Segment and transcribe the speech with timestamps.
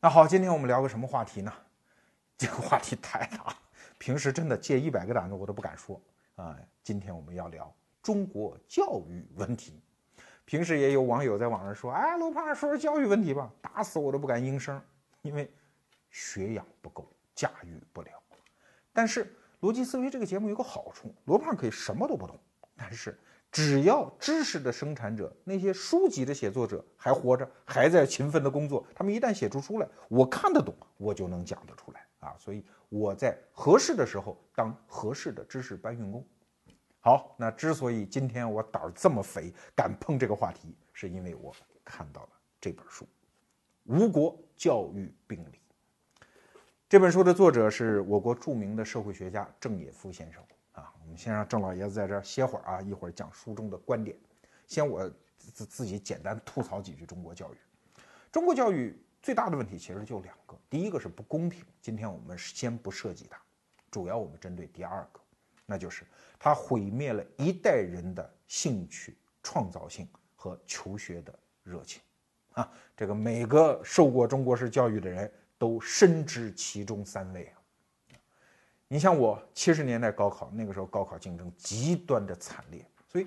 [0.00, 1.52] 那好，今天我们聊个什么话题呢？
[2.38, 3.52] 这个话题太大，
[3.98, 6.00] 平时真的借一百个胆子我都不敢说
[6.36, 6.56] 啊。
[6.84, 9.82] 今天我们要聊中国教育问题。
[10.44, 14.80] 平时也有网友在网上说：“哎，罗胖说说教育问题吧。”打死我都不敢应声，
[15.22, 15.52] 因为
[16.12, 18.10] 学养不够，驾驭不了。
[18.92, 22.38] 但是逻辑思维这个节目有个好处，罗胖可以什么都不懂，
[22.76, 23.18] 但是。
[23.50, 32.36] 只要知识的生产者，那些书籍的写作者还活着，还在勤奋的工作，他们一旦写出书来，我看得懂，我就能讲得出来啊！
[32.38, 36.24] 所以我在合适的时候当合适的知识搬运工。
[37.00, 42.28] 好，那之所以今天我胆儿这么肥，敢碰这个话题，是因为我看到了
[42.60, 43.04] 这本书
[43.84, 45.58] 《吴国教育病理》。
[46.86, 50.42] 这本书的作者是我国著名的社会学家郑也夫先生。
[51.08, 54.14] 我们先让郑老爷子在这儿歇会儿啊，一会儿讲书中的观点。
[54.66, 57.56] 先我自自己简单吐槽几句中国教育。
[58.30, 63.40] 中国教育最大的问题其实就两个，第一个是不公平，今天我们先不涉及它，
[63.90, 65.20] 主要我们针对第二个，
[65.64, 66.04] 那就是
[66.38, 70.06] 它毁灭了一代人的兴趣、创造性
[70.36, 72.02] 和求学的热情。
[72.52, 77.57] 啊，这个每个受过中国式教育的人都深知其中三位啊。
[78.88, 83.26] 你像我七十年代高考那个时候，高考竞争极端的惨烈，所以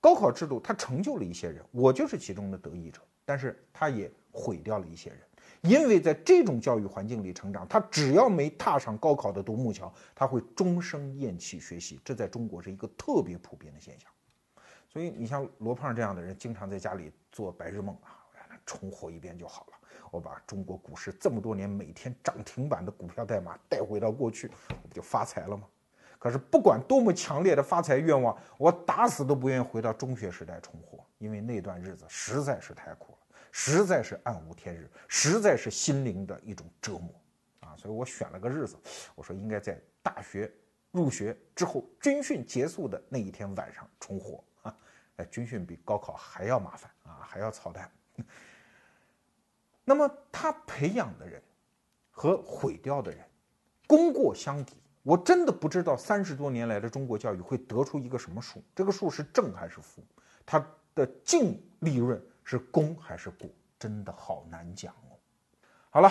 [0.00, 3.00] 高考制度它成就了一些人，我就是其中的得益者。
[3.24, 5.20] 但是它也毁掉了一些人，
[5.62, 12.00] 因为在这种教育环境里成长，他只要没踏上高考的独木桥，他会终生厌弃学习。
[12.04, 14.10] 这在中国是一个特别普遍的现象。
[14.88, 18.18] 所以你像罗胖这样的人，经常在家里做白日梦啊，
[18.66, 19.79] 重活一遍就好了。
[20.10, 24.50] 我把中国股市这么多年每天涨停板的股票代码带回到过去，
[24.82, 25.66] 我不就发财了吗？
[26.18, 33.18] 可是不管多么强烈的发财愿望，我打死都不愿意回到中学时代重活，因为那段日子实在是太苦了，
[33.50, 37.08] 实在是暗无天日，实在是心灵的一种折磨
[37.60, 37.74] 啊！
[37.74, 38.76] 所以我选了个日子，
[39.14, 40.52] 我说应该在大学
[40.90, 44.76] 入学之后，军训结束的那一天晚上重活啊！
[45.16, 47.90] 哎，军训比高考还要麻烦啊，还要操蛋。
[49.84, 51.42] 那么他培养的人
[52.10, 53.24] 和毁掉的人，
[53.86, 54.76] 功过相抵。
[55.02, 60.02] 我真的不知道三十多年来的中国教育会得出一个什么数，这个数是正还是负？
[60.44, 60.64] 它
[60.94, 63.48] 的净利润是功还是过？
[63.78, 65.16] 真的好难讲哦。
[65.88, 66.10] 好了，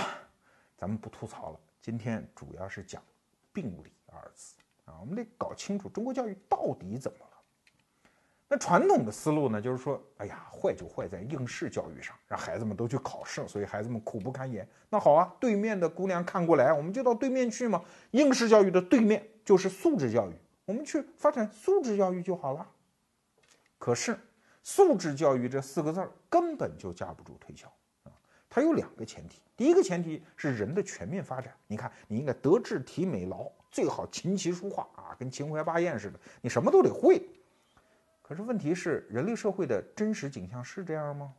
[0.76, 3.02] 咱们不吐槽了，今天主要是讲
[3.54, 4.56] “病理”二字
[4.86, 7.29] 啊，我们得搞清楚中国教育到底怎么。
[8.52, 14.68] 那传统的思路呢，就是说，哎呀，坏就坏在应试教育上，让孩子们都去考试，所以孩子们苦不堪言。
[14.90, 17.80] 那好啊，对面的姑娘看过来，我们就到对面去嘛。
[18.10, 20.34] 应试教育的对面就是素质教育，
[20.66, 22.68] 我们去发展素质教育就好了。
[23.78, 24.18] 可是，
[24.64, 27.72] 素质教育这四个字儿根本就架不住推销
[28.06, 28.12] 啊！
[28.50, 31.54] 它有两个前提，第一个前提是人的全面发展。
[31.68, 37.22] 你看，你应该德智体美劳，最好琴棋书画啊，跟秦淮八艳似的，你什么都得会。
[38.30, 41.34] 可是问题是，人类社会的真实景象是这样吗？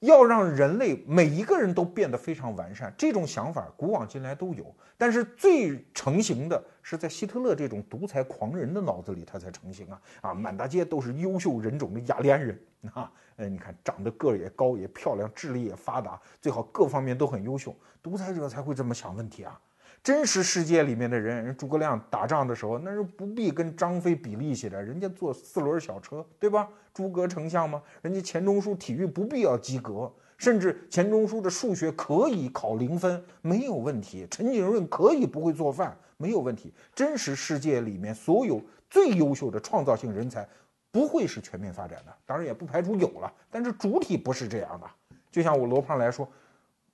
[0.00, 10.02] 要让人类每一个人都变得非常完善，这种想法古往今来都有，但是最成型的是在希特勒这种独裁狂人的脑子里，他才成型啊！
[10.22, 12.60] 啊，满大街都是优秀人种的雅利安人
[12.92, 13.12] 啊！
[13.36, 17.72] 呃，你看长得个儿也高也漂亮，智力也发达，最好各方面都很优秀，
[18.02, 19.60] 独裁者才会这么想问题啊！
[20.04, 26.68] 真实世界里面的人，人诸葛亮打仗的时候，那是不必跟张飞比力气的，人家坐四轮小车，对吧？
[26.92, 34.28] 诸葛丞相嘛，人家钱钟书体育不必要及格，甚至钱钟书的数学可以考零分，没有问题。
[34.30, 36.70] 陈景润可以不会做饭，没有问题。
[36.94, 38.60] 真实世界里面所有
[38.90, 40.46] 最优秀的创造性人才，
[40.92, 45.16] 不会是全面发展的，当然也不排除有了，但是主体不是这样的。
[45.30, 46.28] 就像我罗胖来说。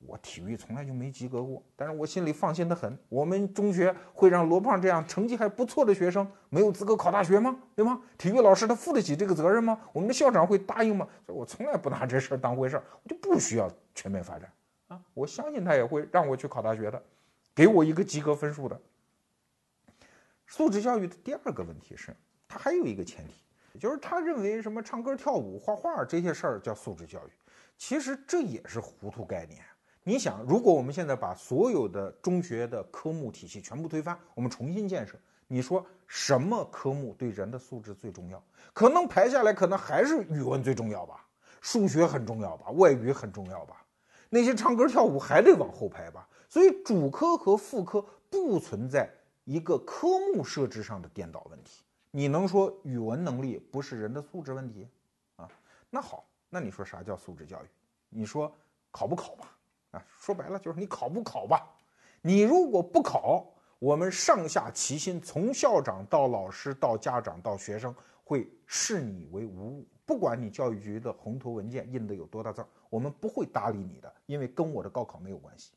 [0.07, 2.99] 我体育从来就没及格过，但是我心里放心的很。
[3.09, 7.55] 我们中学会让罗胖这样成绩还不错的学生没有资格考大学吗？
[7.77, 8.01] 对吗？
[8.17, 9.79] 体育老师他负得起这个责任吗？
[9.93, 11.07] 我们的校长会答应吗？
[11.27, 14.51] 所以我从来不拿这事儿当回事儿，我就不需要全面发展
[14.89, 15.01] 啊！
[15.13, 17.03] 我相信他也会让我去考大学的，
[17.55, 18.81] 给我一个及格分数的。
[20.47, 22.17] 素质教育的第二个问题是，
[22.49, 27.31] 他还有一个前提，就是他认为什么唱歌、跳舞、画画这些事儿叫素质教育，
[27.77, 29.63] 其实这也是糊涂概念。
[30.11, 35.17] 你想，如果我们现在把所有的中学的科目体系全部推翻，我们重新建设，
[35.47, 38.43] 你说什么科目对人的素质最重要？
[38.73, 41.25] 可能排下来，可能还是语文最重要吧，
[41.61, 43.87] 数学很重要吧，外语很重要吧，
[44.29, 46.29] 那些唱歌跳舞还得往后排吧。
[46.49, 49.09] 所以主科和副科不存在
[49.45, 51.85] 一个科目设置上的颠倒问题。
[52.11, 54.89] 你能说语文能力不是人的素质问题
[55.37, 55.49] 啊？
[55.89, 57.69] 那好，那你说啥叫素质教育？
[58.09, 58.53] 你说
[58.91, 59.57] 考不考吧？
[59.91, 61.69] 啊，说白了就是你考不考吧？
[62.23, 63.47] 你如果不考，
[63.79, 69.87] 我们上下齐心，从校长到老师到家长到学生，会视你为无物。
[70.05, 75.73] 不管你教育局的红头文件印的有多大字儿，我们不会搭理你的，因为跟我的高考没有关系。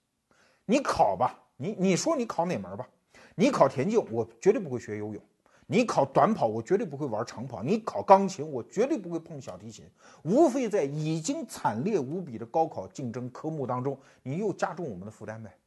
[0.66, 2.88] 你考吧，你你说你考哪门吧？
[3.36, 5.22] 你考田径，我绝对不会学游泳；
[5.68, 9.86] 你考短跑，我绝对不会玩长跑；你考钢琴，我绝对不会碰小提琴。
[10.24, 15.58] 无非在已经惨烈无比的高考竞争科目当中，你又加重我们的负担呗。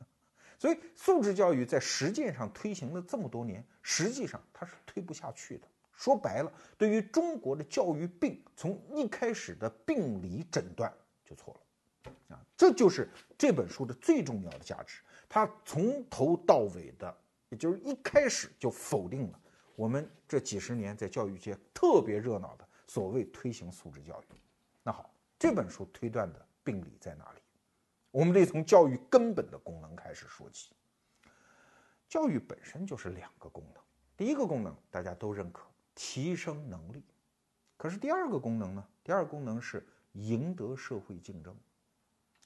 [0.58, 5.66] 所以，素质教育在实践上推行了这么多年，实际上它是推不下去的。
[5.92, 10.92] 说白了，对于中国的教育病，从一开始的病理诊断
[11.24, 15.00] 就错了，啊，这就是这本书的最重要的价值。
[15.28, 17.16] 它从头到尾的，
[17.52, 19.38] 也就是一开始就否定了
[19.76, 24.34] 我们这几十年在教育界特别热闹的所谓推行素质教育。
[24.82, 27.42] 那好，这本书推断的病理在哪里？
[28.10, 30.72] 我们得从教育根本的功能开始说起。
[32.08, 33.82] 教育本身就是两个功能，
[34.16, 37.04] 第一个功能大家都认可，提升能力。
[37.76, 38.88] 可是第二个功能呢？
[39.04, 41.54] 第二个功能是赢得社会竞争。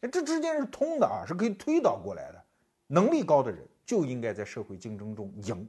[0.01, 2.45] 哎，这之间是通的啊，是可以推导过来的。
[2.89, 5.67] 能力高的人就应该在社会竞争中赢，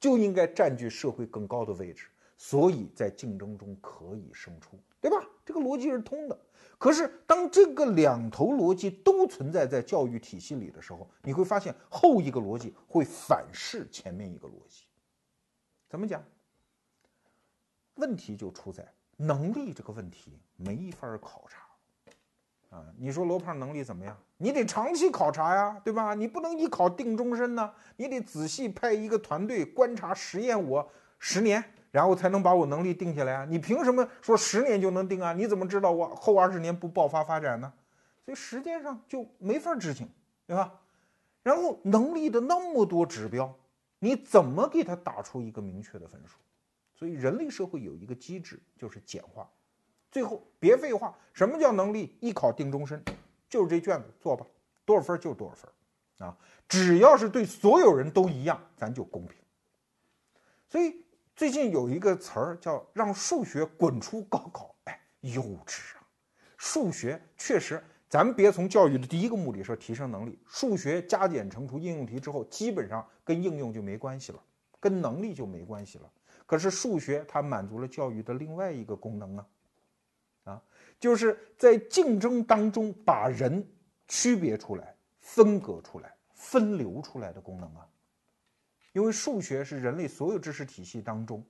[0.00, 2.06] 就应该占据社会更高的位置，
[2.36, 5.24] 所以在竞争中可以胜出，对吧？
[5.44, 6.40] 这个逻辑是通的。
[6.78, 14.84] 可是，当这个两头逻辑都存在在教育体系里的时候，你会发现后一个逻辑会反噬前面一个逻辑。
[15.88, 16.24] 怎么讲？
[17.96, 18.86] 问题就出在
[19.16, 21.67] 能力这个问题没法考察
[22.70, 22.84] 啊！
[22.98, 24.16] 你说罗胖能力怎么样？
[24.36, 26.14] 你得长期考察呀，对吧？
[26.14, 31.62] 你不能一考定终身呢，你得仔细派一个团队观察实验我十年。
[31.90, 33.46] 然后才能把我能力定下来啊！
[33.48, 35.32] 你凭什么说十年就能定啊？
[35.32, 37.72] 你怎么知道我后二十年不爆发发展呢？
[38.26, 40.06] 所以时间上就没法执行，
[40.46, 40.74] 对吧？
[41.42, 43.52] 然后能力的那么多指标，
[44.00, 46.36] 你怎么给他打出一个明确的分数？
[46.94, 49.48] 所以人类社会有一个机制，就是简化。
[50.10, 52.16] 最后别废话，什么叫能力？
[52.20, 53.02] 一考定终身，
[53.48, 54.46] 就是这卷子做吧，
[54.84, 56.36] 多少分就多少分啊！
[56.68, 59.36] 只要是对所有人都一样，咱就公平。
[60.68, 61.04] 所以。
[61.38, 66.02] 最近有一个词儿叫“让数学滚出高考”，哎，幼稚啊！
[66.56, 74.42] 数学确实，咱别从教育的第一个目的说提升能力，数学加减乘除应用题之后，基本上跟应用就没关系了，
[74.80, 76.10] 跟能力就没关系了。
[76.44, 79.46] 可是数学它满足了教育的另外一个功能，啊，
[81.00, 83.66] 就是在竞争当中把人
[84.06, 87.86] 区别出来、分隔出来、分流出来的功能啊。
[88.92, 91.44] 因为数学是人类所有知识体系当中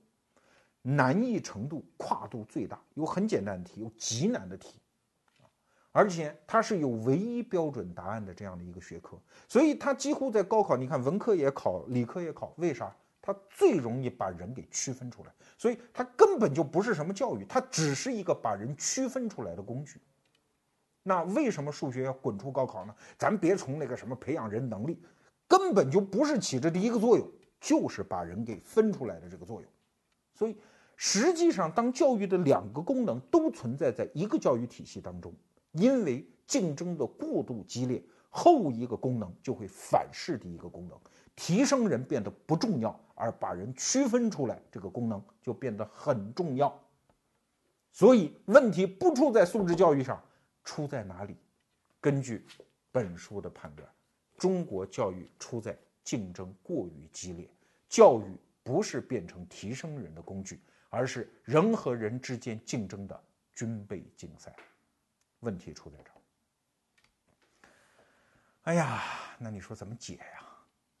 [0.81, 4.79] 难易程度跨度最大，有很简单的题，有极难的题，
[5.91, 12.95] 而且它是有唯一标准答案的这样的一个学科，所以它几乎在高考，你看文科也考，理科也考，为啥？
[13.21, 19.99] 它最容易把人给区分出来，所以它根本就不是什么教育，它只是一个把人区分出来的工具。
[21.03, 22.95] 那为什么数学要滚出高考呢？
[23.17, 25.01] 咱别从那个什么培养人能力，
[25.47, 27.29] 根本就不是起着第一个作用。
[27.61, 29.69] 就是把人给分出来的这个作用，
[30.33, 30.55] 所以
[30.95, 35.33] 实际上，当教育的两个功能都存在在一个教育体系当中，
[35.73, 40.97] 因为竞争的过度激烈，后一个功能就会反噬第一个功能，
[41.35, 46.73] 提升人变得不重要，而把人区分出来这个功能就变得很重要。
[47.91, 50.23] 所以问题不出在素质教育上，
[50.63, 51.35] 出在哪里？
[51.99, 52.45] 根据
[52.91, 53.89] 本书的判断，
[54.37, 55.77] 中国教育出在。
[56.01, 57.47] 竞争过于激烈，
[57.87, 60.59] 教育不是变成提升人的工具，
[60.89, 64.55] 而是人和人之间竞争的军备竞赛。
[65.41, 66.18] 问题出在这儿。
[68.69, 69.01] 哎呀，
[69.39, 70.47] 那你说怎么解呀？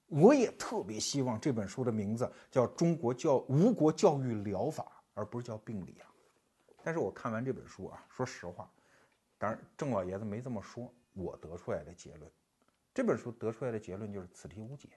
[0.07, 4.83] 我也特别希望这本书的名字叫《中国教吴国教育疗法》，
[5.13, 6.09] 而不是叫病理啊。
[6.83, 8.67] 但是我看完这本书啊，说实话，
[9.37, 12.31] 当然郑老爷子没这么说，我得出来的结论。
[12.91, 14.89] 这本书得出来的结论就是此题无解，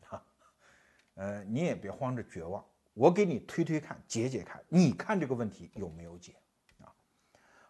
[0.00, 0.24] 哈，
[1.12, 6.34] 呃，你也别慌着绝望，我给你推推看，解解看，你看这个问题有没有解
[6.80, 6.88] 啊？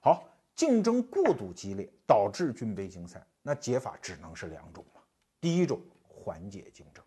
[0.00, 0.28] 好，
[0.58, 5.00] 竞争过度激烈导致军备竞赛，那解法只能是两种嘛。
[5.40, 7.04] 第一种缓解竞争，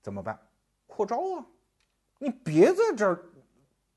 [0.00, 0.40] 怎么办？
[0.86, 1.44] 扩招啊！
[2.20, 3.20] 你别在这儿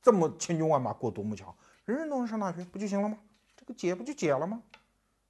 [0.02, 3.20] 这么千军万马过独木桥，人人都能上大学不就行了吗？
[3.56, 4.64] 这个解不就解了吗？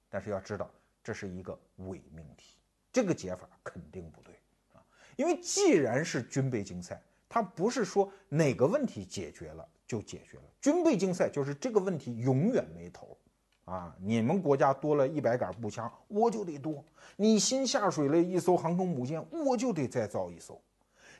[0.08, 0.70] 但是要知道。
[1.02, 2.56] 这是一个伪命题，
[2.90, 4.34] 这个解法肯定不对
[4.72, 4.80] 啊！
[5.16, 13.18] 因为既然是军备竞赛，它不是说哪个问题解决了就解决了，军备竞赛就是这个问题永远没头
[13.64, 16.74] 啊，你们国家多了一百杆步枪，我就得多；
[17.16, 20.60] 你新下水了一艘航空母舰，我就得再造一艘。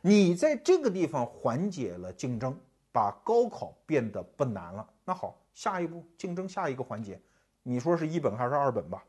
[0.00, 2.56] 你在这个地方缓解了竞争，
[2.92, 4.88] 把高考变得不难了。
[5.04, 7.20] 那好，下一步竞争下一个环节，
[7.64, 9.02] 你说是一本还是二本吧？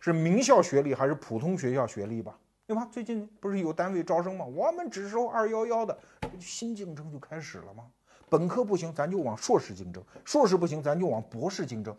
[0.00, 2.38] 是名校学历还是普通学校学历吧？
[2.66, 2.88] 对吧？
[2.90, 4.46] 最近不是有单位招生吗？
[4.46, 5.94] 我们只收二幺幺的，
[6.40, 7.84] 新竞争就开始了吗？
[8.28, 11.96] 本科不行，咱就往硕士竞争；硕士不行，咱就往博士竞争。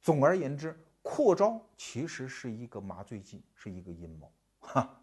[0.00, 4.32] 总而言之，扩招其实是一个麻醉剂，是一个阴谋。
[4.60, 4.96] 哈，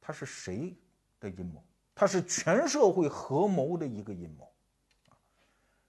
[0.00, 0.74] 它是谁
[1.20, 1.62] 的阴谋？
[1.94, 4.50] 它是全社会合谋的一个阴谋。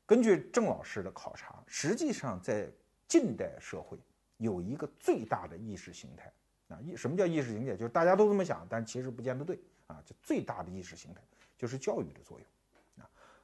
[0.06, 2.70] 根据郑老师的考察，实际上在
[3.08, 3.98] 近代社会。
[4.38, 6.34] 有一个最大的意识形态
[6.68, 7.78] 啊，意什么叫意识形态？
[7.78, 9.58] 就是大家都这么想，但其实不见得对
[9.88, 10.04] 啊。
[10.06, 11.22] 就最大的意识形态
[11.56, 12.48] 就是教育的作用，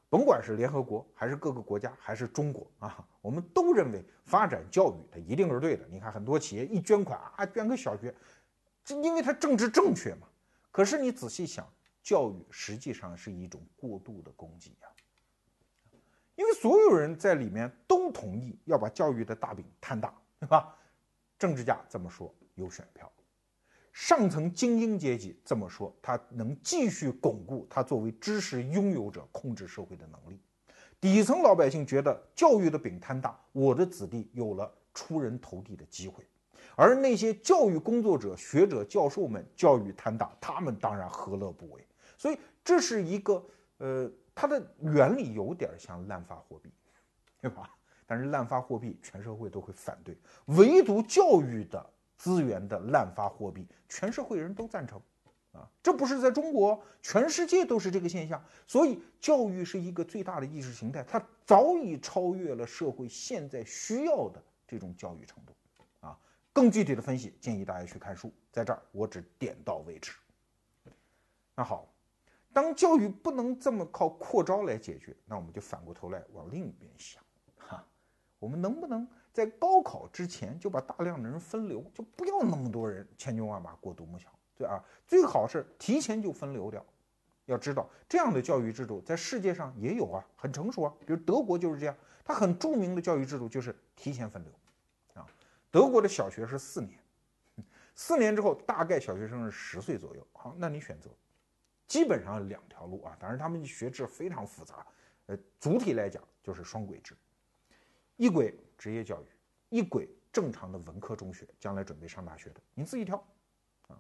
[0.09, 5.85] 甭管是联合国还是各个国家还是中国啊，我们都认为发展教育它一定是对的。
[5.87, 8.13] 你看很多企业一捐款啊，捐个小学，
[8.83, 10.27] 这因为它政治正确嘛。
[10.71, 11.67] 可是你仔细想，
[12.01, 14.87] 教育实际上是一种过度的供给呀，
[16.35, 20.75] 因为所有人在里面都同意要把教育的大饼摊大，对吧？
[21.37, 23.11] 政治家这么说有选票，
[24.01, 30.39] 上层精英阶级这么说，他能继续巩固他作为知识拥有者控制社会的能力。
[31.01, 36.25] 底层老百姓觉得教育的饼摊大，我的子弟有了出人头地的机会，
[36.77, 41.85] 而那些教育工作者、学者、教授们教育摊大，他们当然何乐不为。
[42.17, 43.45] 所以这是一个
[43.79, 46.71] 呃，它的原理有点像滥发货币，
[47.41, 47.69] 对吧？
[48.07, 51.85] 但是滥发货币，全社会都会反对，唯独教育的
[52.19, 55.01] 资源的滥发货币，全社会人都赞成，
[55.53, 58.43] 啊，这不是在中国，全世界都是这个现象。
[58.67, 65.53] 所以，教育是一个最大的意识形态，它早已超越了社会现在需要的这种教育程度，
[66.01, 66.19] 啊，
[66.51, 70.11] 更具体的分析，建议大家去看书，在这儿我只点到为止。
[71.55, 71.87] 那好，
[72.51, 77.23] 当教育不能这么靠扩招来解决，那我们就反过头来往另一边想。
[77.57, 77.81] 哈
[78.39, 86.85] 我们能不能在高考之前就把大量的人分流，就不要那么多人千军万马过独木桥，对啊，最好是提前就分流掉。
[87.45, 90.93] 要知道，这样的教育制度在世界上也有啊，很成熟啊。
[90.99, 94.53] 比如德国就是这样，它很著名的教育制度就是提前分流，
[95.15, 95.25] 啊，
[95.71, 96.99] 德国的小学是四年，
[97.95, 100.27] 四年之后大概小学生是十岁左右。
[100.33, 101.09] 好，那你选择，
[101.87, 104.85] 基本上两条路啊，当然他们学制非常复杂，
[105.25, 107.15] 呃，主体来讲就是双轨制。
[108.19, 109.25] 一轨职业教育，
[109.69, 113.15] 一轨正常的文科中学，将来准备上大学的，你自己挑，
[113.87, 113.95] 啊，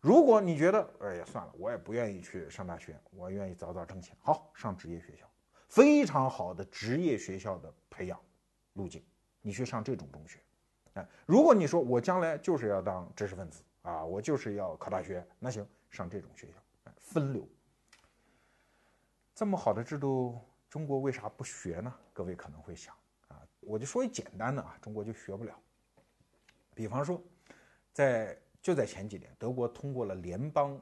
[0.00, 5.30] 如果你觉得，哎呀，算了，我也不愿意去上大学，我愿意早早挣钱，好，上职业学校，
[5.68, 8.18] 非常好的职业学校的培养
[8.72, 9.04] 路径，
[9.42, 10.40] 你去上这种中学，
[10.94, 17.46] 哎，如果你说我将来就是要当知识分子啊，我就是要考大学，那行，上这种学校，哎，分流，
[19.34, 21.94] 这么好的制度，中国为啥不学呢？
[22.14, 22.94] 各位可能会想。
[23.68, 25.54] 我就说一简单的啊，中国就学不了。
[26.74, 27.22] 比方说，
[27.92, 30.80] 在就在前几年，德国通过了联邦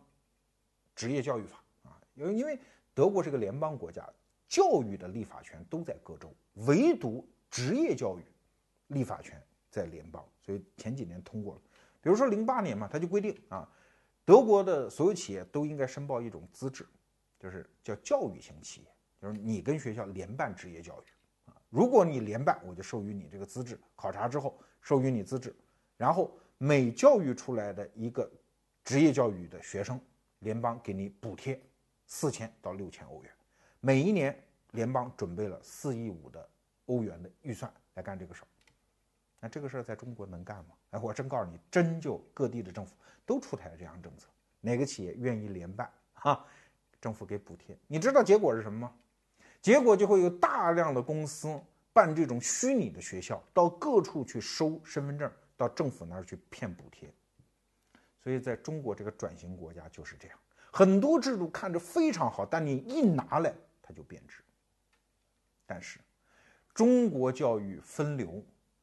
[0.95, 2.59] 职业教育法啊，因为因为
[2.95, 4.09] 德国是个联邦国家，
[4.47, 6.33] 教育的立法权都在各州，
[6.67, 8.23] 唯独职业教育
[8.89, 11.61] 立法权在联邦，所以前几年通过了。
[12.01, 13.69] 比如说零八年嘛，他就规定啊，
[14.25, 16.87] 德国的所有企业都应该申报一种资质，
[17.39, 18.87] 就是叫教育型企业，
[19.21, 21.05] 就是你跟学校联办职业教育。
[21.77, 23.79] 如果你联办，我就授予你这个资质。
[23.95, 25.55] 考察之后授予你资质，
[25.99, 28.27] 然后每教育出来的一个
[28.83, 30.01] 职业教育的学生，
[30.39, 31.61] 联邦给你补贴
[32.07, 33.31] 四千到六千欧元。
[33.79, 34.35] 每一年，
[34.71, 36.49] 联邦准备了四亿五的
[36.87, 38.49] 欧元的预算来干这个事儿。
[39.39, 40.71] 那这个事儿在中国能干吗？
[40.93, 44.29] 哎，我真告诉你，真就各地的政府都出台了这样政策，
[44.63, 46.43] 哪个企业愿意联办，哈，
[47.03, 47.77] 政府给补贴。
[47.87, 48.95] 你知道结果是什么吗？
[49.67, 51.61] 结果就会有大量的公司
[51.93, 57.13] 办这种虚拟的学校，到各处去收身份证，到政府那儿去骗补贴。
[58.23, 60.39] 所以在中国这个转型国家就是这样，
[60.71, 64.41] 很多制度看着非常好，但你一拿来它就变质。
[65.67, 65.99] 但是，
[66.73, 68.41] 中国教育分流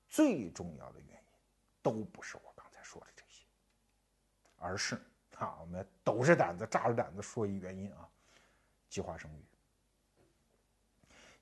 [0.09, 1.37] 最重要的原因，
[1.81, 3.45] 都不是我刚才说的这些，
[4.57, 4.95] 而是
[5.37, 8.05] 啊，我们抖着胆子、炸着胆子说一原因啊，
[8.89, 9.45] 计划生育。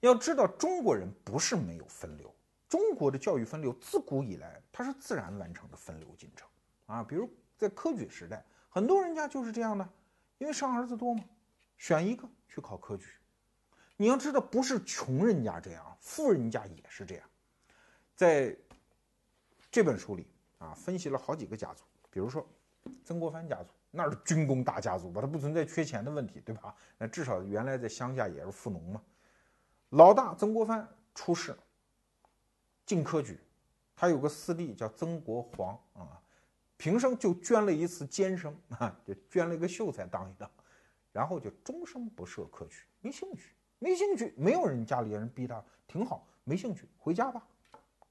[0.01, 2.34] 要知道，中国人不是没有分流，
[2.67, 6.48] 中国的教育分流自古以来它是自然完成的分流进程
[6.88, 7.03] 啊。
[7.03, 9.88] 比如在科举时代，很多人家就是这样的，
[10.39, 11.24] 因为生儿子多嘛，
[11.77, 13.05] 选一个去考科举。
[13.96, 17.29] 你要知道，不是穷人家这样，富人家也是这样。
[18.15, 18.58] 在
[19.70, 20.27] 这本书里
[20.58, 22.43] 啊，分析了好几个家族，比如说
[23.05, 26.74] 曾国藩家族，那是军工大家族吧，他不存在缺钱的问题，对吧？
[26.98, 29.00] 那至少原来在乡下也是富农嘛。
[29.91, 31.53] 老大曾国藩出事，
[32.86, 33.38] 进科举，
[33.93, 36.21] 他有个师弟叫曾国煌啊，
[36.77, 40.50] 平生就捐了一次监生啊，就捐了一个秀才当一当，
[41.12, 47.45] 然后就终生不设科举，没兴趣，没兴趣，没有人家里人逼他，挺好，没兴趣，回家吧，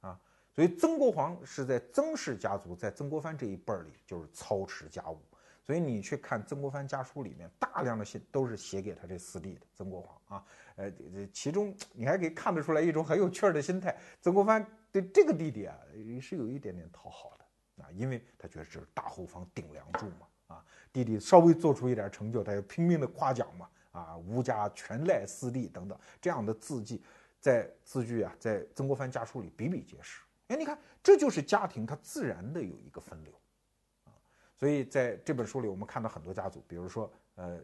[0.03, 0.21] 啊，
[0.55, 5.19] 所以曾国煌是在曾氏家族，在曾国藩这一辈儿里就是操持家务。
[5.63, 10.45] 所以你去看曾国藩家书里面，大量的信都是写给他这四弟的曾国煌啊，
[10.81, 13.95] 呃，这其中你还可以看得出来一种很有趣儿的心态。
[14.23, 27.03] 曾国藩对这个弟弟啊，也是有一点点讨好的啊，因为他觉得这是大后方顶梁柱嘛，啊，弟弟稍微做出一点成就，他就拼命的夸奖嘛，啊，吴家全赖四弟等等这样的字迹，
[27.39, 30.23] 在字句啊，在曾国藩家书里比比皆是。
[30.49, 33.35] 哎，你看，这就是家庭它自然的有一个分流。
[34.05, 34.11] 啊
[34.57, 37.59] 所以在这本书里，我们看到很多家族，比如说，呃，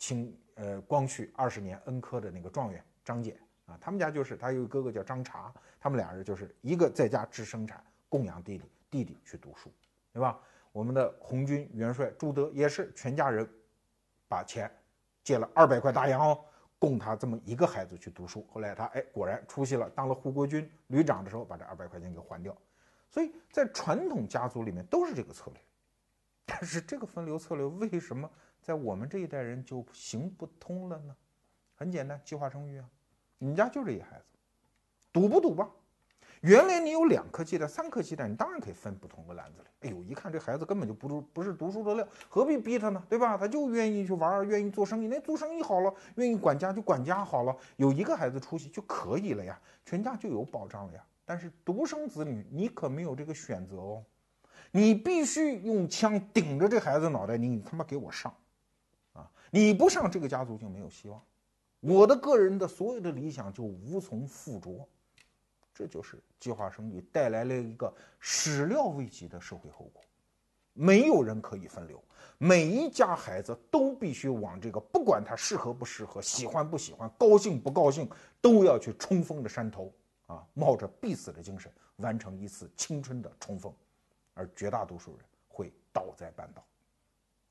[0.00, 9.70] 清呃光绪二十年恩科的那个状元张謇啊，他们家就是他有个哥哥叫张察，他们俩人就是一个在家治生产供养弟弟，弟弟去读书，
[10.12, 10.40] 对吧？
[10.72, 13.48] 我们的红军元帅朱德也是全家人
[14.26, 14.70] 把钱
[15.22, 16.44] 借了二百块大洋哦，
[16.78, 18.46] 供他这么一个孩子去读书。
[18.50, 22.56] 后来他哎果然出息了，当了护国军旅长的时候，把这二百块钱给还掉。
[23.10, 25.60] 所以在传统家族里面都是这个策略。
[26.46, 28.28] 但是这个分流策略为什么
[28.62, 31.16] 在我们这一代人就行不通了呢？
[31.74, 32.84] 很简单，计划生育啊！
[33.38, 34.24] 你们家就这一孩子，
[35.12, 35.68] 赌不赌吧？
[36.42, 39.88] 原来你有两颗鸡蛋、三颗鸡蛋，你当然可以分不同的篮子里。
[39.88, 43.02] 哎呦，一看这孩子根本就不读，不是读书的料，何必逼他呢？
[43.08, 43.36] 对吧？
[43.36, 47.56] 他就愿意去玩，愿意做生意，那做生意好了；愿意管家就管家好了。
[47.76, 51.04] 有一个孩子出息就可以了呀，全家就有保障了呀。
[51.24, 54.04] 但是独生子女，你可没有这个选择哦。
[54.70, 58.34] 你必须用枪顶着这孩子脑袋，你他妈给我上，
[59.50, 61.20] 你不上，这个家族就没有希望，
[61.80, 64.88] 我的个人的所有的理想就无从附着，
[65.74, 70.02] 这就是计划生育带来了一个始料未及的社会后果，
[70.72, 72.02] 没有人可以分流，
[72.38, 78.08] 每一家孩子都必须往这个不管他适合不适合、喜欢不喜欢、高兴不高兴，
[78.40, 79.92] 都要去冲锋的山头
[80.26, 83.74] 啊，冒着必死的精神完成一次青春的冲锋。
[84.32, 86.64] 而绝大多数人会倒在半道，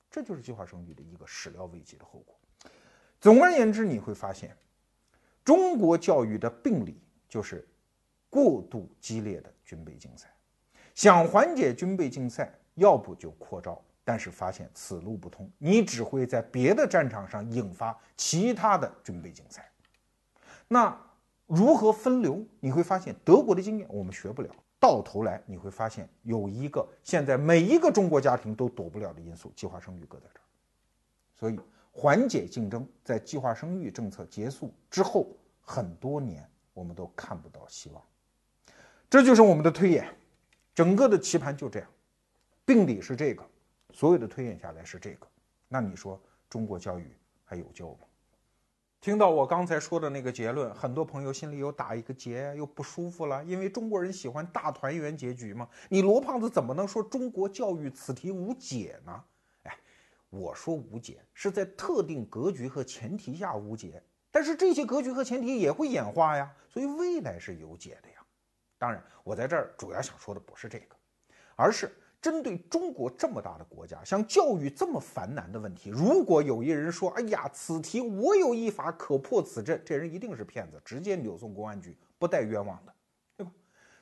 [0.10, 2.36] 这就是计划生育的一个始料未及的后果。
[3.22, 4.56] 总而言之，你会发现，
[5.44, 7.68] 中国教育的病理就是
[8.30, 10.34] 过度激烈的军备竞赛。
[10.96, 19.72] 想缓解军备竞赛，要不就扩招，但是发现此路不通，你只会在别的战场上引发其他的军备竞赛。
[20.68, 20.98] 那
[21.46, 22.46] 如何分流？
[22.60, 24.50] 你会发现德国的经验我们学不了。
[24.80, 30.44] 到头来你会发现有一个现在每一个中国家庭都躲不了的因素，计划生育搁在这儿。
[31.36, 31.60] 所以
[31.92, 35.28] 缓解竞争，在计划生育政策结束之后
[35.62, 38.02] 很多年，我们都看不到希望。
[39.10, 40.08] 这就是我们的推演，
[40.74, 41.90] 整个的棋盘就这样，
[42.64, 43.44] 病理是这个，
[43.92, 45.28] 所有的推演下来是这个。
[45.68, 47.12] 那你说中国教育
[47.44, 48.00] 还有救吗？
[49.02, 53.42] 听到我刚才说的那个结论，很多朋友心里又打一个结，又不舒服了。
[53.46, 55.70] 因为中国人喜欢大团圆结局嘛。
[55.88, 59.24] 你罗胖子怎么能说中国教育此题无解呢？
[59.64, 59.78] 哎，
[60.30, 68.16] 我说无解是在特定格局和前提下无解，但是这些格局和前提也会演化呀，所以未来是有解的呀。
[68.78, 70.96] 当然，我在这儿主要想说的不是这个，
[71.56, 71.90] 而是。
[72.22, 82.94] 针对中国这么大的国家，像教育这么繁难的问题，如果有一人说：“哎呀，此题我有一法可破此阵”，这人一定是骗子，直接扭送公安局，不带冤枉的，
[83.38, 83.52] 对吧？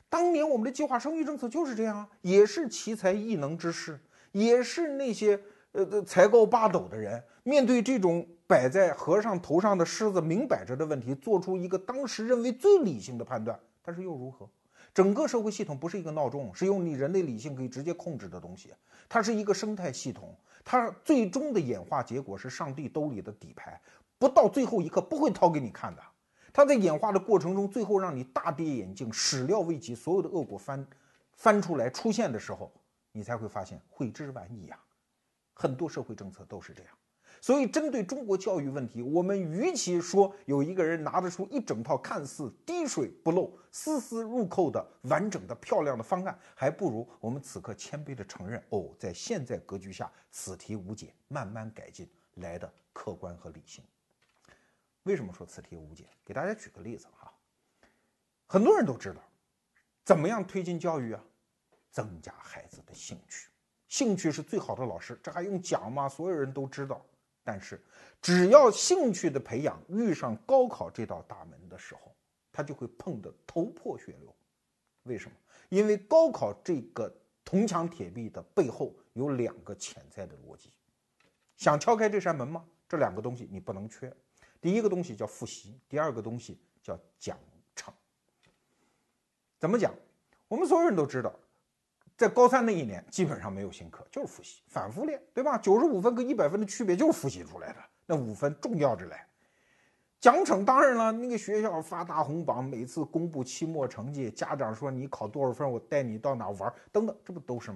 [0.09, 3.99] 当年我们的计划生育政策就是这样啊，也是奇才异能之士，
[4.31, 5.39] 也是那些
[5.73, 14.49] 呃才高八斗的人，面对这种摆在和尚头上的狮子明摆着的问题，做出一个当时认为最理性的判断，但是又如何？
[14.97, 18.73] 整个社会系统不是一个闹钟，是用你人类理性可以直接控制的东西。
[19.07, 23.79] 它是一个生态系统，它最终的演化结果是上帝兜里的底牌，
[24.17, 26.01] 不到最后一刻不会掏给你看的。
[26.51, 30.87] 它在演化的过程中，最后让你大跌眼镜，始料未及，所有的恶果翻
[31.33, 32.73] 翻出来出现的时候，
[33.11, 34.83] 你才会发现悔之晚矣啊！
[35.53, 36.96] 很多社会政策都是这样。
[37.39, 53.83] 所以，针对中国教育问题，我们与其说有一个人拿得出一整套看似滴水不漏、丝丝入扣的完整的、漂亮的方案，还不如我们此刻谦卑地承认：哦，在现在格局下，此题无解，慢慢改进来的客观和理性。
[55.03, 56.07] 为什么说此题无解？
[56.25, 57.31] 给大家举个例子哈，
[58.45, 59.21] 很多人都知道，
[60.03, 61.23] 怎么样推进教育啊？
[61.91, 63.49] 增加孩子的兴趣。
[63.87, 66.09] 兴趣是最好的老师，这还用讲吗？
[66.09, 67.05] 所有人都知道。
[67.49, 67.81] 但是，
[68.21, 72.13] 只要兴趣的培养遇上高考这道大门的时候，
[72.51, 74.35] 他就会碰得头破血流。
[75.03, 75.37] 为什么？
[75.69, 77.09] 因为高考这个
[77.45, 80.73] 铜墙铁壁的背后有两个潜在的逻辑。
[81.55, 82.65] 想敲开这扇门吗？
[82.85, 84.13] 这两个东西你不能缺。
[84.59, 87.39] 第一个东西叫复习，第二个东西叫奖
[87.77, 87.93] 惩。
[89.57, 89.95] 怎么讲？
[90.49, 91.33] 我们所有人都知道。
[92.17, 95.55] 在高三那一年，基本上没有新课，就是复习，反复练，对吧？
[95.55, 99.15] 九十五分跟一百分的区别就是复习出来的，那五分重要着嘞。
[100.19, 107.71] 奖惩当然了，那个学校发大红榜，每次公布期末成绩，家长说你考多少分，我带你到哪玩，等等，这不都是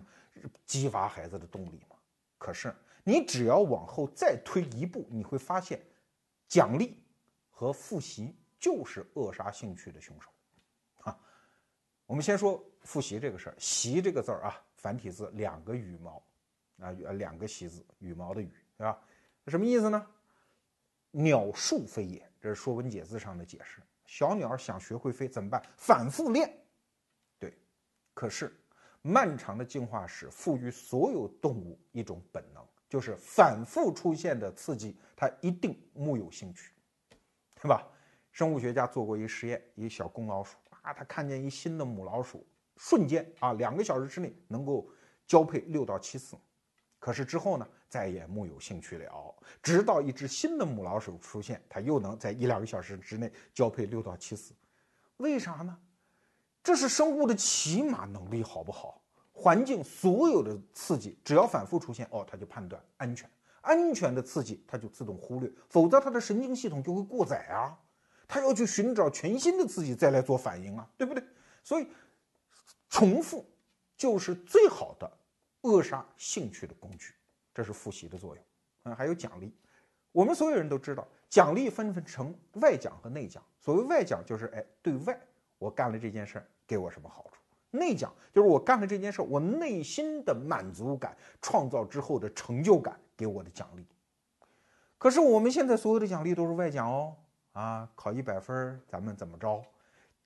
[0.65, 1.95] 激发孩子的动力吗？
[2.39, 2.73] 可是
[3.03, 5.79] 你只要往后再推一步，你会发现，
[6.47, 7.03] 奖励
[7.51, 10.31] 和复习就是扼杀兴趣的凶手。
[11.03, 11.15] 啊，
[12.07, 12.59] 我们先说。
[12.83, 16.23] 复习这个事儿，习这个字儿啊，繁体字两个羽毛，
[16.79, 18.99] 啊，两个习字，羽毛的羽，对吧？
[19.47, 20.07] 什么意思呢？
[21.11, 23.81] 鸟数飞也，这是《说文解字》上的解释。
[24.05, 25.61] 小鸟想学会飞怎么办？
[25.75, 26.51] 反复练。
[27.39, 27.53] 对，
[28.13, 28.55] 可是
[29.01, 36.71] 漫长的进化史赋予所有动物一种本能，就是反复出现的刺激，它一定木有兴趣，
[37.55, 37.87] 对吧？
[38.31, 42.45] 生物学家做过一个实验，一小公老鼠啊，他看见一新的母老鼠。
[42.83, 44.89] 瞬间啊，两个小时之内能够
[45.27, 46.35] 交配六到七次，
[46.97, 49.35] 可是之后呢，再也木有兴趣了。
[49.61, 54.55] 直到一只新的母老鼠出现，它又能在一两个小时之内交配六到七次，
[55.17, 55.77] 为啥呢？
[56.63, 58.99] 这是生物的起码能力，好不好？
[59.31, 63.29] 环境所有的刺激，只要反复出现，哦，它就判断安全，
[63.61, 67.77] 安全的刺激它就自动忽略，否则它的神经系统就会过载啊，
[68.27, 71.23] 它要去寻找全新的刺激再来做反应啊，对不对？
[71.63, 71.87] 所以。
[72.91, 73.43] 重复
[73.97, 75.09] 就是最好的
[75.61, 77.13] 扼杀兴趣的工具，
[77.53, 78.45] 这是复习的作用。
[78.83, 79.51] 嗯，还有奖励，
[80.11, 83.41] 我们所有人都知道，奖励分分成外奖和内奖。
[83.59, 85.17] 所谓外奖，就是哎，对外
[85.57, 87.37] 我干了这件事儿给我什么好处；
[87.69, 93.85] 内奖就是我干了这件事儿，我内心的满足感、创造之后的成就感给我的奖励。
[94.97, 97.15] 可是我们现在所有的奖励都是外奖哦，
[97.53, 99.63] 啊，考一百分咱们怎么着？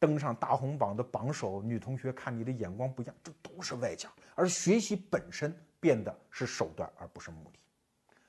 [0.05, 7.57] 登上大红榜的榜首，女同学看你的眼光不一样，这都是外奖，而学习本身变得是手段而不是目的。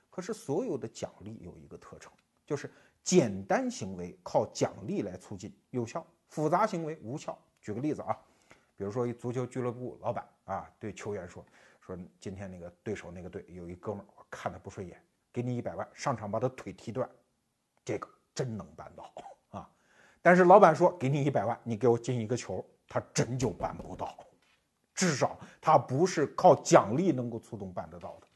[0.09, 2.11] 可是所有的奖励有一个特征，
[2.47, 7.39] 就是简单行为靠奖励来促进有效，复杂行为无效。
[7.61, 8.19] 举个例子啊，
[8.75, 11.45] 比如说一足球俱乐部老板啊对球员说
[11.79, 14.99] 说今天那个对手那个队有一哥们儿我看他不顺眼，
[15.31, 17.07] 给你一百万上场把他腿踢断，
[17.85, 19.13] 这个真能办到。
[20.27, 24.19] 但是老板说给你一百万，你给我进一个球，他真就办不到，
[24.93, 28.27] 至少他不是靠奖励能够触动办得到的，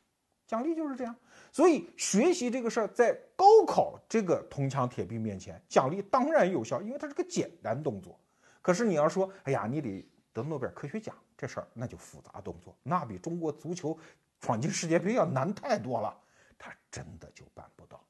[0.47, 1.13] 奖励就是这样。
[1.51, 8.17] 所以学习这个事儿在高考这个铜墙铁壁面前，奖励当然有效，因为它是个简单动作。
[8.63, 13.99] 可是你要说，哎呀，你得得诺贝尔科学奖这事儿，那就复杂动作，那比中国足球
[14.39, 16.17] 闯进世界杯要难太多了，
[16.57, 18.01] 他真的就办不到。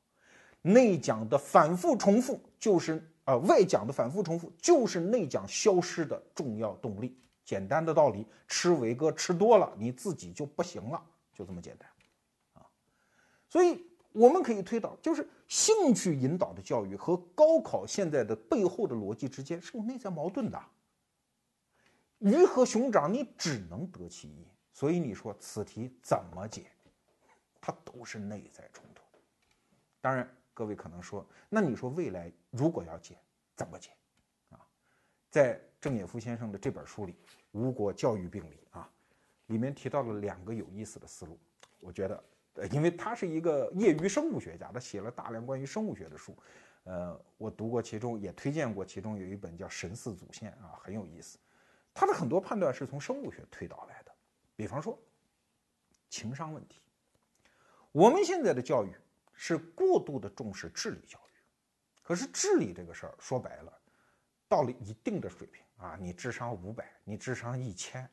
[0.62, 3.06] 内讲的反复重复就是。
[3.26, 7.16] 啊，外讲的反复重复就是内讲消失的重要动力。
[7.44, 11.00] 简单的道理，吃伟哥吃多了，你自己就不行了，
[11.32, 11.88] 就这么简单，
[12.54, 12.66] 啊。
[13.48, 20.60] 所以我们可以推导，就是兴趣引导的教育和高考现在的背后的逻辑之间是有内在矛盾的。
[22.18, 24.44] 鱼和熊掌，你只能得其一。
[24.72, 26.64] 所以你说此题怎么解？
[27.60, 29.02] 它都是内在冲突。
[30.00, 30.28] 当然。
[30.60, 33.16] 各位可能说，那你说未来如果要解，
[33.56, 33.92] 怎么解？
[34.50, 34.60] 啊，
[35.30, 37.12] 在郑也夫先生的这本书里，
[37.52, 38.86] 《吴国教育病理》啊，
[39.46, 41.38] 里面提到了两个有意思的思路。
[41.80, 42.24] 我觉得，
[42.56, 46.36] 呃因为他是一个业余生物学家，他写了大量关于生物学的书。
[46.84, 51.38] 呃，我读过其中，也推荐过其中有一本叫《神似祖先》啊，很有意思。
[51.94, 54.12] 他的很多判断是从生物学推导来的。
[54.56, 54.98] 比方说，
[56.10, 56.82] 情商问题，
[57.92, 58.92] 我们现在的教育。
[59.42, 61.40] 是过度的重视智力教育，
[62.02, 63.72] 可是智力这个事儿说白了，
[64.46, 68.06] 到了一定的水平啊，你智商五百，你智商一千，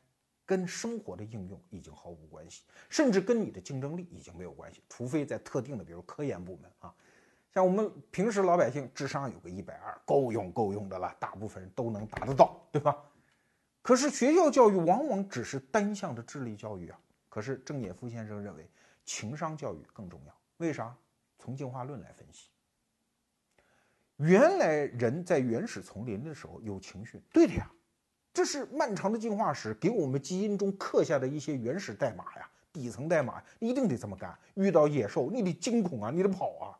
[0.46, 6.94] 跟生活的应用已经毫无关系，甚至跟你的竞争力已经没有关系，除非在特定的，比如科研部门啊，
[7.52, 12.96] 像我们平时老百姓智商有个一百二，够用够用的了，大部分人都能达得到，对吧？
[13.82, 18.66] 可是学校教育往往只是单向的智力教育啊，可是郑也夫先生认为
[19.04, 20.96] 情商教育更重要，为啥？
[21.38, 22.48] 从进化论来分析，
[24.16, 27.70] 原来人在原始丛林的时候有情绪，对的呀，
[28.34, 34.36] 这是漫长的进化史给我们基因中刻下的一些原始代码呀，底层代码，你一定得这么干。
[34.54, 36.76] 遇到野兽，你得惊恐啊，你得跑啊。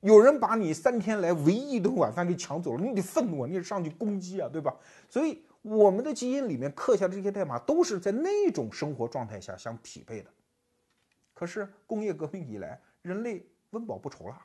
[0.00, 4.74] 有人把你三天来唯一一顿晚饭给抢走了，你得愤怒啊，你得上去攻击啊，对吧？
[5.08, 10.30] 所以我们的基因里面刻下的这些代码，都是在那种生活状态下相匹配的。
[11.32, 14.38] 可是工业革命以来，人类温饱不愁了。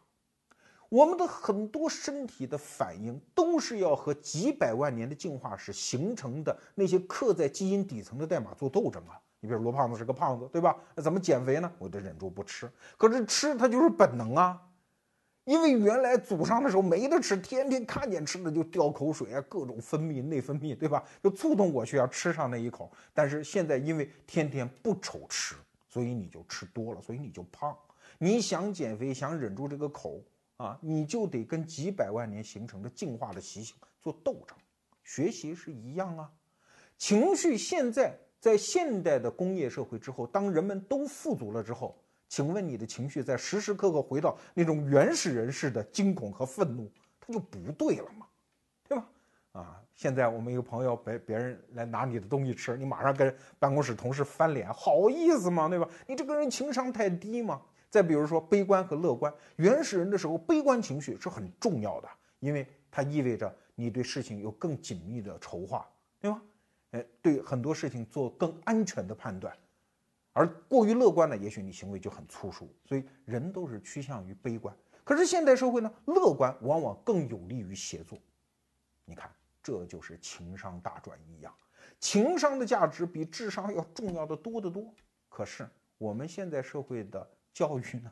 [0.90, 9.20] 我们的很多身体的反应都是要和几百万年的进化史形成的那些刻在基因底层的代码做斗争啊！
[9.42, 10.78] 你比如罗胖子是个胖子，对吧？
[10.96, 11.70] 那怎么减肥呢？
[11.78, 12.72] 我得忍住不吃。
[12.98, 14.62] 可是吃它就是本能啊，
[15.44, 21.04] 因为原来祖上的时候没得吃，天天看见吃的就掉口水啊，各种分泌内分泌，对吧？
[21.22, 22.90] 就触动我去要吃上那一口。
[23.14, 25.56] 但是现在因为天天不愁吃，
[25.90, 27.78] 所以你就吃多了，所以你就胖。
[28.18, 30.22] 你想减肥，想忍住这个口。
[30.58, 34.58] 啊，你就得跟几百万年形成的进化的习性做斗争，
[35.04, 36.32] 学习是一样啊。
[36.98, 41.96] 情绪现在在现代的工业社会之后，当人们都富足了之后，
[42.28, 48.26] 请问你的情绪在时时刻刻回到那种原始人式的惊恐和愤怒，它就不对了嘛，
[48.90, 49.08] 对吧？
[49.52, 55.70] 啊，现在我们一个朋友别别人来拿你的东西吃，你马上跟办公室同事翻脸，好意思吗？
[55.70, 55.88] 对吧？
[56.08, 57.62] 你这个人情商太低吗？
[57.90, 66.42] 再比如说，悲观和乐观，原始人的时候，悲观情绪是很重要的，因为它意味着你对事情有更紧密的筹划，对吗？
[66.92, 69.56] 哎，对很多事情做更安全的判断，
[70.34, 72.70] 而过于乐观呢，也许你行为就很粗疏。
[72.86, 74.76] 所以人都是趋向于悲观。
[75.06, 78.20] 可是现代社会呢，乐观往往更有利于协作。
[79.06, 79.32] 你看，
[79.64, 81.56] 这就是情商大转移呀，
[82.02, 84.94] 情商的价值比智商要重要的多得多。
[85.30, 85.66] 可是
[85.98, 87.26] 我们现在社会的。
[87.58, 88.12] 教育呢？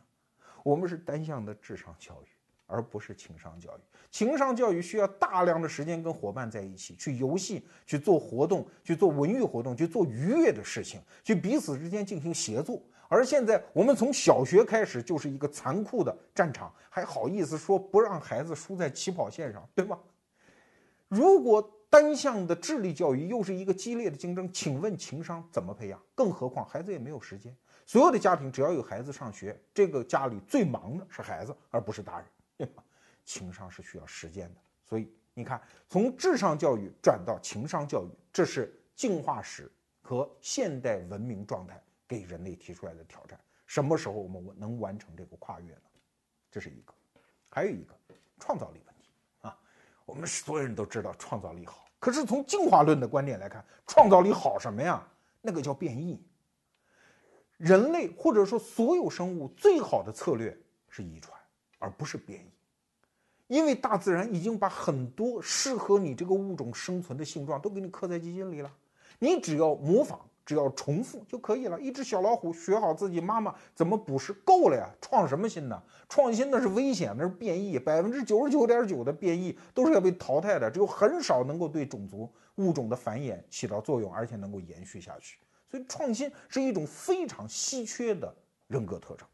[0.63, 2.27] 我们是单向的智商教育，
[2.65, 3.81] 而不是情商教育。
[4.09, 12.81] 情商教育需要大量的时间跟伙伴在一起，去游戏，去做活动，去做文娱活动，去做愉悦的事情，去彼此之间进行协作。
[13.07, 19.99] 而现在，我们从小学开始就是一个残酷的战场，还好意思说不让孩子输在起跑线上，对吗？
[21.07, 26.01] 如果单向的智力教育又是一个激烈的竞争，请问情商怎么培养？
[26.15, 27.55] 更何况孩子也没有时间。
[27.85, 32.83] 所有的家庭只要有孩子上学，这个家里最忙的是孩子，而不是大人，对吧？
[33.23, 39.71] 情商是需要时间的，所以你看，从智商教育转到情商教育，这是进化史
[40.01, 43.39] 和现代文明状态给人类提出来的挑战。
[43.67, 45.81] 什么时候我们能完成这个跨越呢？
[46.51, 46.93] 这是一个，
[47.49, 47.95] 还有一个
[48.39, 49.09] 创造力问题
[49.41, 49.57] 啊。
[50.05, 55.07] 我们所有人都知道创造力好，可是从进化论的观点来看，创造力好什么呀？
[55.41, 56.19] 那个叫变异。
[57.57, 60.57] 人类或者说所有生物最好的策略
[60.89, 61.39] 是遗传，
[61.79, 68.71] 而不是变异，因为大自然已经把很多适合你这个物种生存的性状都给你刻在基因里了，
[69.19, 71.79] 你只要模仿，只要重复就可以了。
[71.79, 75.81] 一只小老虎学好自己妈妈怎么捕食够了呀，创什么新呢？
[76.09, 85.37] 创新那是危险，那是变异，百分之九十九点九的变异都是要被淘汰的，只有很少能够对种族物种的繁衍起到作用，而且能够延续下去。
[85.67, 88.33] 所以，创新是一种非常稀缺的
[88.67, 89.27] 人格特征。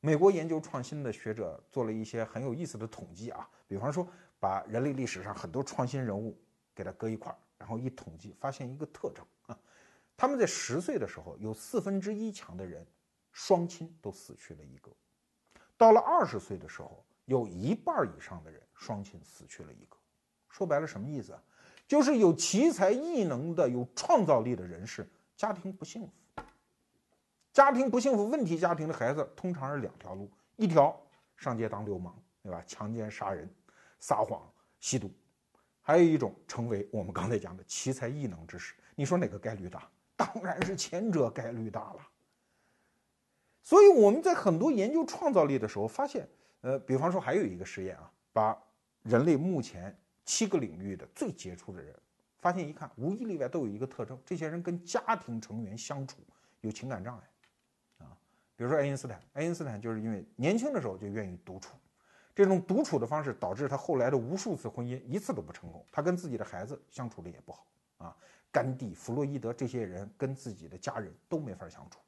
[0.00, 4.06] 美国研究创新的学者做了一些很有意思的统计啊，比方说，
[4.38, 6.38] 把人类历史上很多创新人物
[6.74, 9.58] 给它搁一块儿，然后一统计，发现一个特征啊，
[10.16, 12.86] 他们在十岁的时候，有四分之一强的人
[13.32, 14.90] 双亲都死去了一个；
[15.78, 19.96] 到了二十岁的时候，有一半以上的人双亲死去了一个。
[20.50, 21.42] 说白了，什么意思啊？
[21.86, 26.12] 就是有奇才异能的、有创造力的人士，家庭不幸福。
[27.52, 30.98] 家庭不幸福，问题家庭的孩子通常是两条路：一条
[31.36, 32.64] 上街当流氓，对吧？
[32.66, 33.48] 强奸、杀人、
[34.00, 34.42] 撒谎、
[34.80, 35.08] 吸毒；
[35.80, 38.74] 还有一种成为我们刚才讲的奇才异能之士。
[38.96, 39.88] 你说哪个概率大？
[40.16, 41.98] 当然是前者概率大了。
[43.62, 46.28] 所以我们在很多研究创造力的时候发现，
[46.62, 48.58] 呃，比方说还有一个实验啊，把
[49.02, 49.96] 人类目前。
[50.24, 51.94] 七个领域的最杰出的人，
[52.38, 56.18] 发现一看，无一例外都有一个特征：这些人跟家庭成员相处
[56.60, 58.16] 有情感障碍，啊，
[58.56, 61.76] 比如说爱因斯坦，爱因斯坦就是因为年轻的时候就愿意独处，
[62.34, 67.66] 这种独处的方式导致他后来的无数次婚姻一次都不成功，他跟自己的孩子相处的也不好，
[67.98, 68.16] 啊，
[68.50, 71.98] 甘地、弗洛伊德这些人跟自己的家人都没法相处，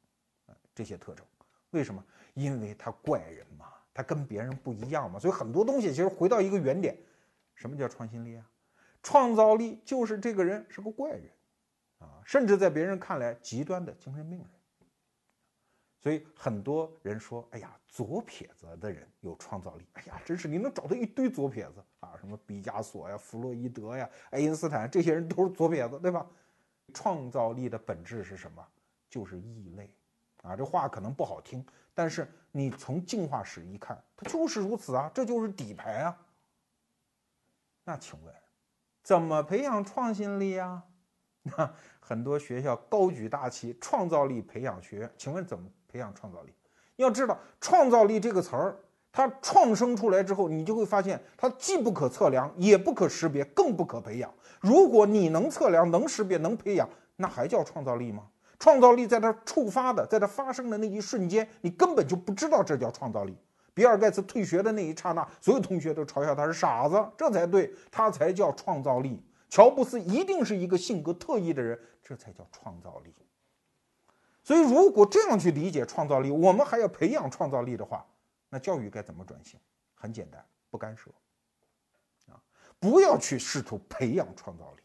[0.46, 1.24] 啊，这些特征，
[1.70, 2.02] 为什么？
[2.34, 6.96] 因为他怪人嘛，他跟别人不一样嘛，所以很多东西其实回到一个原点。
[7.56, 8.48] 什么叫创新力啊？
[9.02, 11.30] 创造力就是这个人是个怪人，
[11.98, 14.48] 啊，甚至在别人看来极端的精神病人。
[15.98, 19.84] 所以很多人说，哎呀，左撇子的人有创造力。
[19.94, 26.24] 哎呀，真是你能找到一堆左撇子啊，什么毕加索呀、弗洛伊德呀、爱因斯坦这些人都是左撇子，对吧？
[26.94, 28.64] 创造力的本质是什么？
[29.08, 29.92] 就是异类
[30.42, 30.54] 啊。
[30.54, 36.25] 这话可能不好听，但是你从进化史一看，它就是如此啊，这就是底牌啊。
[37.86, 38.34] 那请问，
[39.02, 40.82] 怎么培养创新力呀？
[41.56, 45.64] 那很多学校高举大旗，创造力培养学院，请问怎么？
[45.88, 46.52] 培养创造力，
[46.96, 48.76] 要知道“创造力”这个词儿，
[49.12, 54.30] 它创生出来之后，你就会发现它既不可测量，也不可识别，更不可培养。
[54.60, 58.24] 如果你能测量、能识别、能培养，那还叫创造力吗？
[58.58, 63.38] 创造力在它触发的，在它发生的那一瞬间，你根本就不知道这叫创造力。
[63.76, 69.22] 比尔盖茨退学的那一刹那，所有同学都嘲笑他是傻子，这才对，他才叫创造力。
[69.50, 73.14] 乔布斯一定是一个性格特异的人，这才叫创造力。
[74.42, 78.06] 所以，如果这样去理解创造力，我们还要培养创造力的话，
[78.48, 79.60] 那教育该怎么转型？
[79.94, 81.10] 很简单，不干涉，
[82.32, 82.40] 啊，
[82.80, 84.82] 不要去试图培养创造力，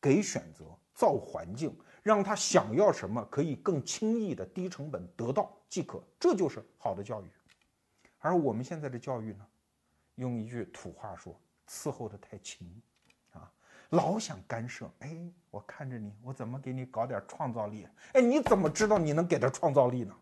[0.00, 7.26] 给选择，造环境，让他想要什么可以更轻易的、低成本得到即可，这就是好的教育。
[8.26, 9.46] 而我们现在的教育呢，
[10.16, 12.82] 用一句土话说，伺候的太勤。
[13.30, 13.48] 啊
[13.90, 15.16] 老想干涉，哎，
[15.48, 17.86] 我看着你，我怎么给你搞点创造力？
[18.14, 20.12] 哎，你怎么知道你能给他创造力呢？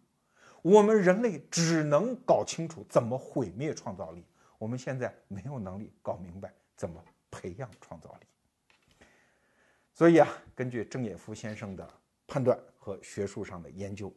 [0.61, 4.27] 我们人类只能搞清楚怎么毁灭创造力，
[4.59, 9.07] 我们现在没有能力搞明白怎么培养创造力。
[9.95, 11.88] 所以啊，根据郑也夫先生的
[12.27, 14.12] 判断和学术上的研究，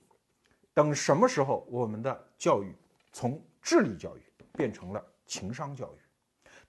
[0.73, 2.75] 等什么时候我们的教育
[3.13, 4.21] 从智力教育
[4.53, 5.99] 变成了情商教育？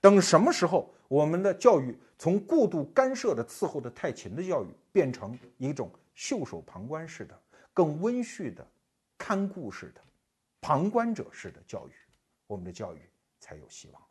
[0.01, 7.41] 等什么时候我们的教育从过度干涉的、伺候的太勤的教育，变成一种袖手旁观式的、
[7.73, 8.67] 更温煦的、
[9.17, 10.01] 看顾式的、
[10.59, 11.93] 旁观者式的教育，
[12.47, 12.99] 我们的教育
[13.39, 14.01] 才有希望。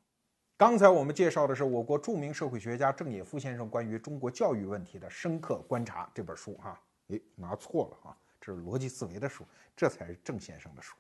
[0.57, 9.45] 刚才我们介绍的是我国著名社会学家郑也夫先生关于中国教育问题的深刻观察这本书哈，诶，拿错了啊，这是逻辑思维的书，
[9.77, 10.97] 这才是郑先生的书。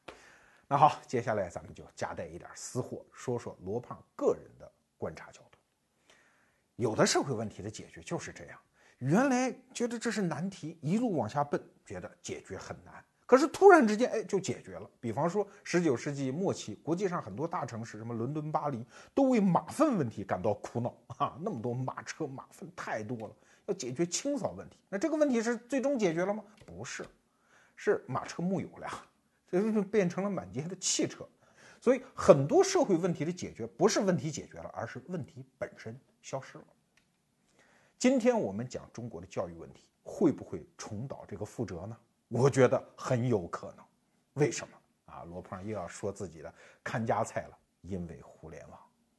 [0.69, 4.71] 那好，接下来咱们就夹带一点私货，说说罗胖个人的。
[5.01, 5.59] 观察角度，
[6.75, 8.59] 有的社会问题的解决就是这样。
[8.99, 12.95] 原来觉得这是难题，一路往下奔，觉得解决很难。
[13.25, 14.91] 可是突然之间，哎，就解决了。
[14.99, 21.39] 比方说，十九世纪末期，国际上很多大城市，什么伦敦、巴黎，都为马粪问题感到苦恼啊！
[21.41, 24.79] 那么多马车，马粪太多了，要解决清扫问题。
[24.89, 26.43] 那这个问题是最终解决了吗？
[26.67, 27.07] 不是，
[27.77, 28.89] 是马车木有了，
[29.51, 31.27] 就变成了满街的汽车。
[31.81, 36.65] 所以很多社会问题的解决不是问题解决了，而是问题本身消失了。
[37.99, 41.97] 今天我们讲中国的教育问题，会不会重蹈这个覆辙呢？
[42.29, 43.85] 我觉得很有可能。
[44.35, 45.25] 为什么啊？
[45.25, 46.53] 罗胖又要说自己的
[46.85, 48.79] 看家菜了，因为互联网。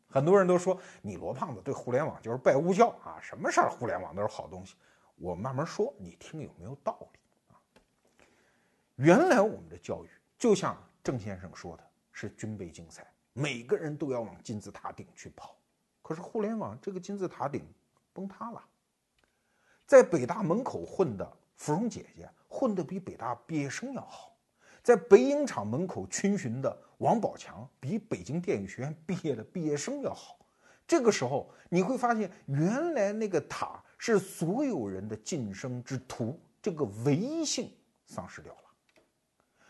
[0.09, 4.75] 很多人都说你罗胖子对互联网就是拜物教啊，什么事儿互联网都是好东西。
[5.15, 7.19] 我慢慢说，你听有没有道理
[7.53, 7.55] 啊？
[8.95, 10.09] 原来我们的教育
[10.39, 11.83] 就像郑先生说的。
[12.11, 15.55] 是军备竞赛，每个人都要往金字塔顶去跑。
[16.01, 17.65] 可是互联网这个金字塔顶
[18.11, 18.61] 崩塌了，
[19.85, 24.35] 在北大门口混的芙蓉姐姐混得比北大毕业生要好，
[24.83, 30.37] 在北影厂门口群巡的王宝强比北京电影学院毕业的毕业生要好。
[30.85, 37.71] 这个时候你会发现，原来那个塔是所有人的晋升之途，这个唯一性
[38.07, 38.68] 丧失掉了。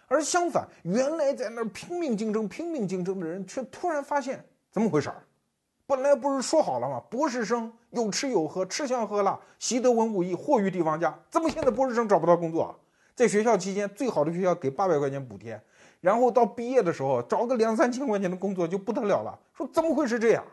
[0.09, 5.23] 而相反，原来在那儿拼命竞争、拼命竞争的人，却突然发现怎么回事儿？
[5.85, 7.01] 本来不是说好了吗？
[7.09, 11.17] 博士生有吃有喝，吃香喝辣，习得文武艺，货于地方家。
[11.29, 12.75] 怎么现在博士生找不到工作啊？
[13.15, 15.61] 在学校期间，最好的学校给八百块钱补贴，
[16.01, 19.37] 然后到毕业的时候找个两三千块钱的工作就不得了了。
[19.53, 20.43] 说怎么会是这样？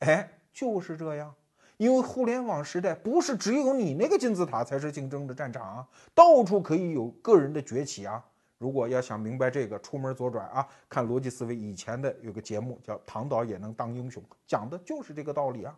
[0.00, 1.32] 哎，就是这样，
[1.76, 8.24] 因为互联网时代不是只有你那个金字塔才是竞争的战场啊，到处可以有个人的崛起啊。
[8.62, 15.76] 如果要想明白这个，出门左转啊，看逻辑思维以前的有个节目叫《唐导也能当英雄》，讲的就是这个道理啊。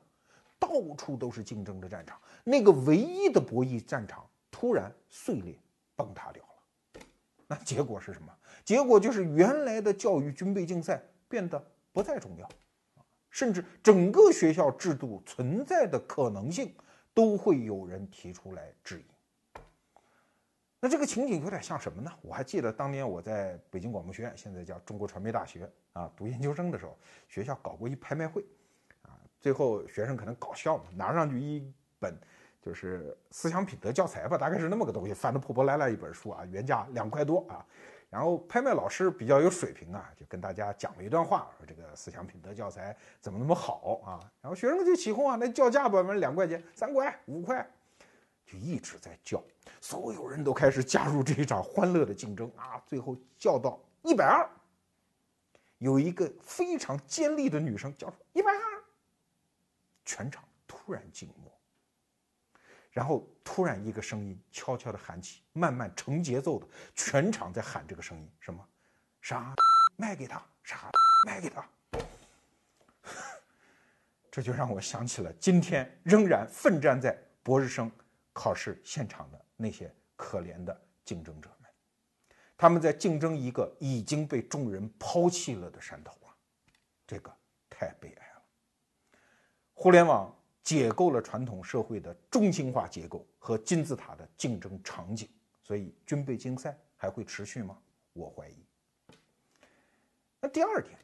[0.60, 5.58] 到处都是竞争的战场，那个唯一的博弈战场突然碎裂
[5.96, 7.02] 崩塌掉了。
[7.46, 8.30] 那结果是什么？
[8.66, 12.46] 结果就是原来的教育军备竞赛变得不再重要，
[13.30, 16.74] 甚至整个学校制度存在的可能性
[17.14, 19.13] 都会有人提出来质疑。
[20.85, 22.12] 那这个情景有点像什么呢？
[22.20, 26.94] 我还记得当年我在北京广播学院，现在叫中国传媒大学啊，读研究生的时候，
[27.26, 28.44] 学校搞过一拍卖会，
[29.00, 32.14] 啊，最后学生可能搞笑嘛，拿上去一本
[32.60, 37.64] 就是思想品德教材吧，大概是那么个东西，翻得破破烂烂一本书啊，原价两块多啊，
[38.10, 44.20] 然后拍卖老师比较有水平啊，就跟大家讲了一段话，说这个思想品德教材怎么那么好啊？
[44.42, 47.66] 然后学生就起哄啊，那叫价吧，反正两块钱、三块、五块，
[48.46, 49.42] 就一直在叫，
[49.80, 52.80] 所有人都开始加入这一场欢乐的竞争啊！
[52.86, 54.48] 最后叫到一百二，
[55.78, 58.84] 有一个非常尖利的女生叫出一百二，
[60.04, 61.50] 全场突然静默。
[62.90, 68.64] 然后突然一个声音悄悄地喊起，慢慢成节奏的，全场在喊这个声音，什么？
[69.20, 69.52] 啥？
[69.96, 70.40] 卖给他？
[70.62, 70.90] 啥？
[71.26, 71.68] 卖给他？
[74.30, 77.90] 这就让我想起了今天仍然奋战在博士生
[78.35, 81.70] 考试现场的那些可怜的竞争者们，
[82.58, 86.37] 他们在竞争一个已经被众人抛弃了的山头啊！
[87.06, 87.35] 这个
[87.70, 88.42] 太悲哀了。
[89.72, 90.30] 互联网。
[90.64, 95.28] 解构了传统社会的中心化结构和金字塔的竞争场景，
[95.62, 97.76] 所以军备竞赛还会持续吗？
[98.14, 98.64] 我怀疑。
[100.40, 100.98] 那第二点，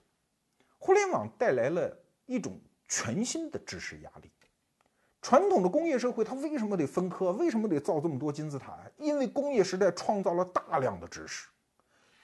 [0.79, 2.59] 互联网带来了一种
[2.89, 4.31] 全新的知识压力。
[5.23, 7.33] 传统的工业社会它为什么得分科？
[7.33, 8.91] 为什么得造这么多金字塔呀？
[8.97, 11.49] 因为工业时代创造了大量的知识，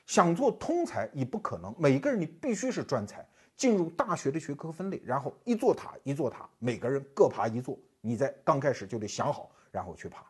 [0.06, 3.26] 想做通才已不可能，每个人你必须是专才。
[3.56, 7.78] 进入大学的学科分类，然后一座塔一座塔，每个人各爬一座。
[8.02, 10.26] 你在刚开始就得想好，然后去爬，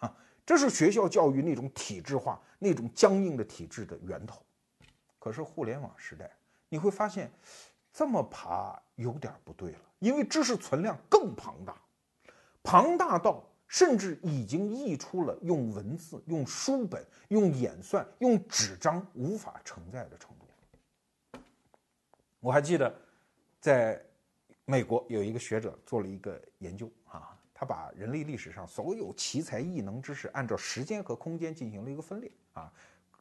[0.00, 4.42] 哈，这是学校教育那种体制化、那种僵硬的体制的源头。
[5.20, 6.28] 可是互联网时代，
[6.68, 7.30] 你会发现，
[7.92, 11.76] 这么爬有点不对了，因为知识存量更庞大，
[12.64, 20.44] 庞大到甚至已经溢出了用文字、用书本、用演算、用纸张无法承载的程度。
[22.40, 22.94] 我还记得，
[23.60, 24.02] 在
[24.64, 32.70] 美国有一个学者做了一个研究啊，他把人类历史上所有奇才异能知识按照时间和空间进行了一个分裂啊，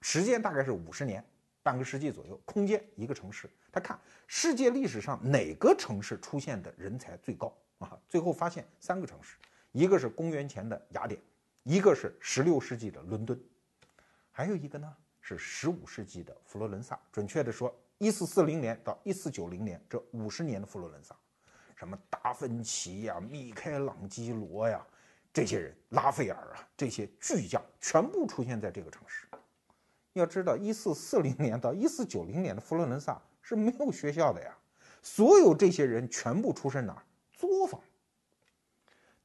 [0.02, 1.24] 时间大概是五十年，
[1.62, 7.54] 半个世纪左右，空间一个城市，他看世界历史上哪个城市出现的人才最高
[7.84, 7.98] 啊？
[8.10, 9.38] 最后发现三个城市，
[9.72, 11.20] 一个是公元前的雅典，
[11.64, 13.40] 一个是十六世纪的伦敦，
[14.32, 17.74] 还有一个呢是十五世纪的佛罗伦萨，准确的说。
[18.00, 21.16] 一四四零年到一四九零年这五十年的佛罗伦萨，
[21.74, 24.86] 什么达芬奇呀、米开朗基罗呀，
[25.32, 29.26] 这些人，拉斐尔啊，这些巨匠全部出现在这个城市。
[30.14, 34.54] 要知道，一四四零年到一四九零年的佛罗伦萨是没有学校的呀，
[35.02, 37.04] 所有这些人全部出身哪儿？
[37.48, 37.82] 作坊。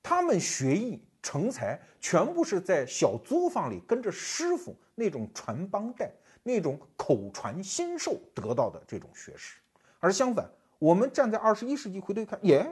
[0.02, 6.10] 他们学艺成才，全部是在小作坊里跟着师傅那种传帮带。
[6.44, 9.58] 那种口传心授得到的这种学识，
[9.98, 12.66] 而相反，我们站在二十一世纪回头看，耶，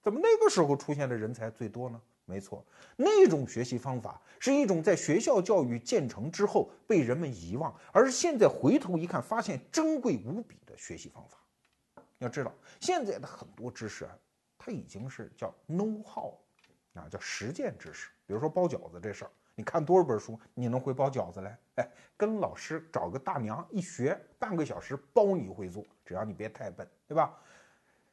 [0.00, 2.00] 怎么那个时候出现的人才最多呢？
[2.24, 2.64] 没错，
[2.94, 11.38] 那种学习方法是一种在学校教育建成之后被人们遗忘，而现在回头一看，发现珍贵无比的学习方法。
[12.18, 14.16] 要知道，现在的很多知识啊，
[14.62, 16.34] 它已经是叫 know how，
[16.92, 18.10] 啊，叫实践知识。
[18.26, 19.30] 比如说包饺子这事儿。
[19.56, 21.58] 你看多少本书，你能会包饺子来？
[21.74, 27.36] 哎，跟老师找个大娘一学，半个小时包你会做，只要你别太笨，对吧？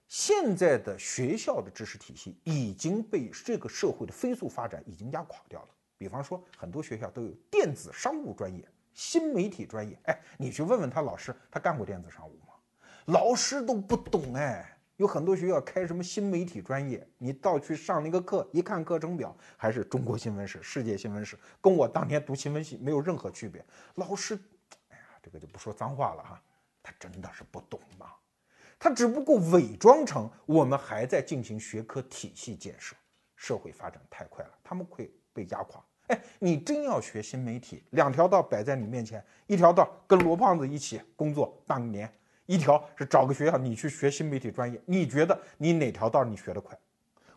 [0.10, 5.70] 现在的学校的知识体系已经被这个社会的飞速发展已经压垮掉了。
[5.98, 12.54] 比方说，很多学校都有电子商务专业、新媒体专业，哎，你去问问他老师，他干过电子商务吗？
[13.06, 14.77] 老师都不懂，哎。
[14.98, 23.64] 有很多学校开什么新媒体专业，你到去上那个课，一看课程表还是中国新闻史、世界新闻史，跟我当年读新闻系没有任何区别。
[23.96, 24.38] 老师，
[24.90, 26.42] 哎呀，这个就不说脏话了哈，
[26.82, 28.08] 他真的是不懂嘛，
[28.80, 32.96] 他只不过伪装成我们还在进行学科体系建设。
[33.36, 35.80] 社会发展太快了，他们会被压垮。
[36.08, 42.12] 哎，你真要学新媒体，两条道摆在你面前，一条道跟罗胖子一起工作半年。
[42.48, 44.82] 一条是找个学校，你去学新媒体专业。
[44.86, 46.76] 你觉得你哪条道你学得快？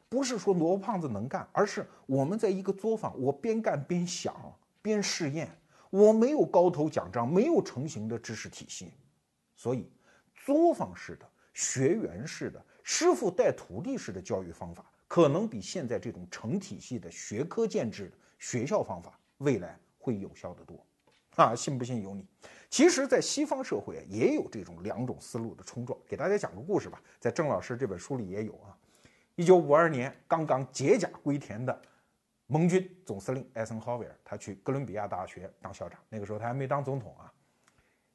[0.09, 4.35] 不是说罗胖子能干，而是我们在一个作坊，我边干边想，
[4.81, 5.51] 边试验。
[5.91, 8.93] 我没有高头奖章，没有成型的知识体系，
[9.57, 9.91] 所以
[10.35, 20.87] 作坊式的、学员式的、师傅带徒弟式的教育方法，可能比现在这种成体系的学科建制的学校方法，未来会有效的多。
[21.35, 22.25] 啊，信不信由你。
[22.71, 25.99] 其实，在西方社会啊也有这种两种思路的冲撞。
[26.07, 28.71] 给大家讲个故事吧，在郑老师这本书里也有啊。
[29.35, 31.83] 一九五二年，刚刚解甲归田的
[32.47, 35.99] 盟军总司令艾森豪威尔，他去哥伦比亚大学当校长。
[36.09, 37.33] 那个时候他还没当总统啊。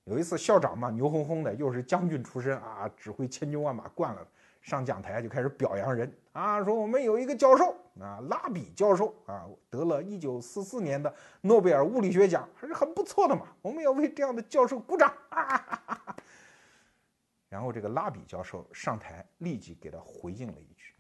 [0.06, 4.26] 有一次，校长嘛，牛哄哄的，又是将军出身啊，指挥千军万马惯了，
[4.66, 13.46] 上讲台就开始表扬人啊，说我们有一个教授啊，拉比教授啊，得了一九四四年的诺贝尔物理学奖，还是很不错的嘛。
[13.62, 16.18] 我们要为这样的教授鼓掌啊！
[17.48, 20.96] 然后这个拉比教授上台，立即给他回应了一句，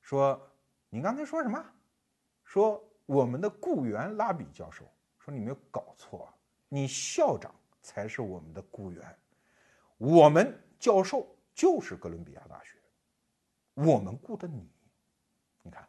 [0.00, 0.40] 说
[0.90, 1.60] ：“你刚才说什么？
[2.44, 4.84] 说我们的雇员拉比教授
[5.18, 6.32] 说你没有搞错，
[6.68, 7.52] 你校长
[7.82, 9.18] 才是我们的雇员，
[9.98, 11.26] 我们教授。”
[11.60, 12.78] 就是哥伦比亚大学，
[13.74, 14.66] 我们雇的你，
[15.62, 15.86] 你看，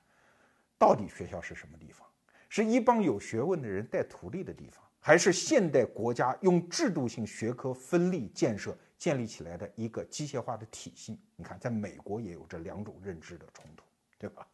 [0.77, 2.05] 到底学校是什么地方？
[2.49, 11.17] 是一帮有学问的人带徒弟的地方，还是现代国家用制度性学科分立建设建立起来的一个机械化的体系？
[11.37, 13.85] 你看，在美国也有这两种认知的冲突，
[14.17, 14.45] 对吧？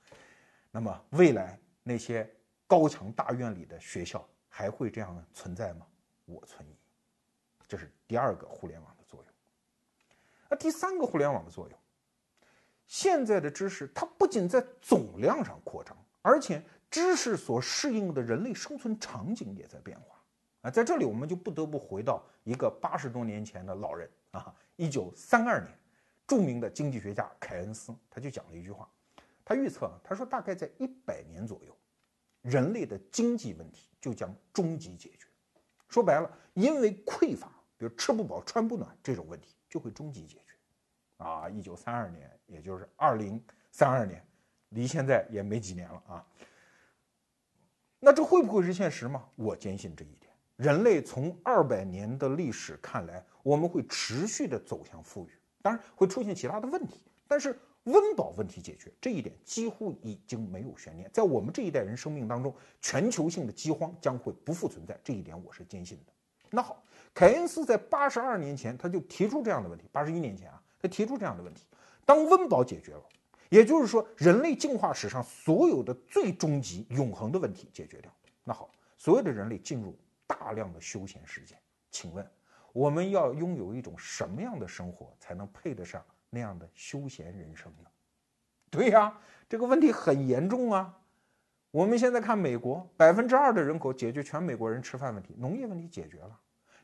[0.69, 2.31] 那么未来那些
[2.67, 5.87] 高墙大院里的学校还会这样存在吗？
[6.25, 6.77] 我存疑。
[7.67, 8.96] 这是第二个互联网。
[10.49, 11.79] 那第三个互联网的作用，
[12.85, 20.15] 现在的知识它不仅在总量上扩张，而且知识所适应的人类生存场景也在变化
[20.61, 20.71] 啊！
[20.71, 25.77] 在这里，我们就不得不回到一个八十多年前的老人啊，一九三二年，
[26.25, 28.89] 著名的经济学家凯恩斯他就讲了一句话，
[29.43, 31.75] 他预测啊他说大概在一百年左右，
[32.41, 35.27] 人类的经济问题就将终极解决。
[35.89, 39.56] 说白了，因为匮乏，比如吃不饱穿不暖这种问题。
[39.69, 40.53] 就会终极解决，
[41.17, 44.25] 啊，一九三二年，也就是二零三二年，
[44.69, 46.25] 离现在也没几年了啊。
[47.99, 49.27] 那这会不会是现实吗？
[49.35, 50.31] 我坚信这一点。
[50.55, 61.09] 人类从二百年的历史看来，我们会持续的走向富裕，当然会出现其他的问题，但是温饱问题解决这一点几乎已经没有悬念。
[61.11, 66.13] 在我们这一代人生命当中，全球性的饥荒将会不复存在，这一点我是坚信的。
[66.49, 66.81] 那好。
[67.17, 69.89] 凯恩斯在八十二年前，他就提出这样的问题。
[69.91, 71.65] 八十一年前啊，他提出这样的问题：
[72.05, 73.01] 当温饱解决了，
[73.49, 78.13] 也就是说，人类进化史上所有的最终极、永恒的问题解决掉，
[78.43, 79.97] 那好，所有的人类进入
[80.27, 81.57] 大量的休闲时间。
[81.89, 82.23] 请问，
[82.71, 87.89] 我们要拥有一种什么样的生活，才能配得上那样的休闲人生呢？
[88.69, 90.95] 对呀，这个问题很严重啊。
[91.71, 96.39] 我们现在看美国，百分之二的人口解决全美国人吃饭问题，农业问题解决了。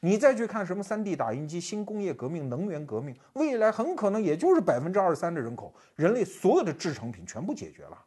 [0.06, 7.98] 你再去看什么三 D 打印机、新工业革命、能源革命，未来很可能也就是百分之二十三的人口，人类所有的制成品全部解决了。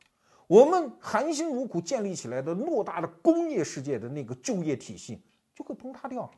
[0.47, 5.25] 我们含辛茹苦建立起来的偌大的工业世界的那个就业体系
[5.55, 6.31] 就会崩塌掉。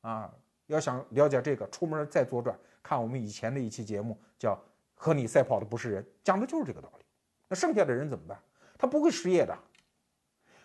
[0.00, 0.32] 啊，
[0.68, 4.52] 要想了解这个，出门再左转看我们以前的一期节目，叫
[4.94, 7.04] 《和你赛跑的不是人》，讲的就是这个道理。
[7.50, 8.38] 那剩下的人怎么办？
[8.78, 9.54] 他不会失业的，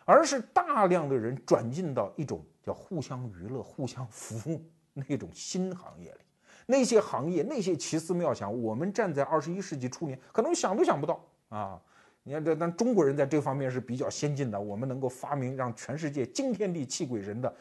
[0.05, 2.41] 而是大量的人转进到一种。
[2.73, 4.61] 互相娱乐、互相服务
[4.93, 6.19] 那种新行业里，
[6.65, 11.81] 那些行业、那些奇思妙想，我们站在二十一世纪初年，可能想都想不到啊！
[12.23, 17.51] 你看，这但中国人在这方面是比较先进的，我们能够发明让全世界惊天地泣鬼神的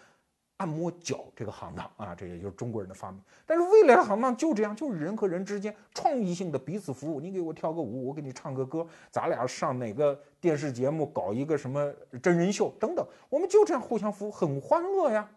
[0.59, 3.21] 按摩脚这个行当啊，这也就是中国人的发明。
[3.47, 7.21] 但是未来的行当就这样，就是人和人之间创意性的彼此服务。
[7.21, 11.93] 你给我跳个舞，我给你唱个歌，咱俩上哪个电视节目搞一个什么
[12.23, 15.31] 真人秀等等，我们就这样互相服务，很欢乐呀。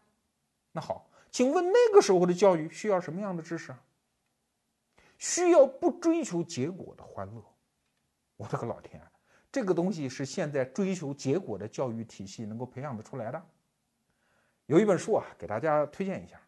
[0.71, 3.79] 那好，请问那个时候的教育需要什么样的知识啊？
[5.19, 7.43] 需要不追求结果的欢乐。
[8.37, 8.99] 我的个老天，
[9.51, 13.39] 这个东西是现在追求结果的教育体系能够培养得出来的？
[14.67, 16.39] 有一本书啊，给大家推荐一下，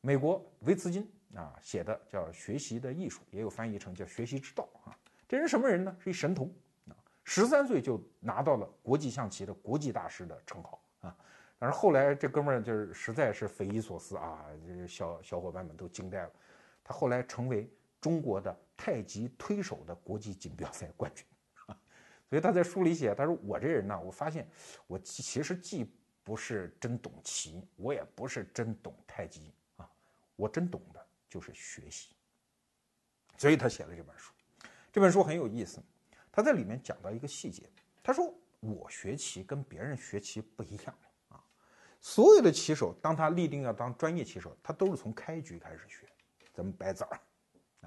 [0.00, 4.96] 美国维茨金啊写的叫《学习的艺术》，也有翻译成叫《学习之道》啊。
[5.28, 5.94] 这人什么人呢？
[5.98, 6.50] 是一神童
[6.88, 11.14] 啊，十三岁就拿到了国际象棋的国际大师的称号啊。
[11.58, 16.30] 但是后来这哥们儿就是实在是匪夷所思啊，这小小伙伴们都惊呆了。
[16.82, 21.26] 他后来成为中国的太极推手的国际锦标赛冠军
[21.66, 21.76] 啊。
[22.30, 24.48] 所以他在书里写，他说我这人呢，我发现
[24.86, 25.92] 我其实既
[26.28, 29.90] 不是真懂棋，我也不是真懂太极啊，
[30.36, 32.10] 我真懂的就是学习。
[33.38, 34.30] 所以他写了这本书。
[34.92, 35.82] 这本书很有意思，
[36.30, 37.62] 他在里面讲到一个细节，
[38.02, 40.94] 他说我学棋跟别人学棋不一样
[41.30, 41.42] 啊。
[41.98, 46.06] 所有的棋手，当他立定要当专业棋手，他都是从开局开始学，
[46.52, 47.20] 咱们摆子儿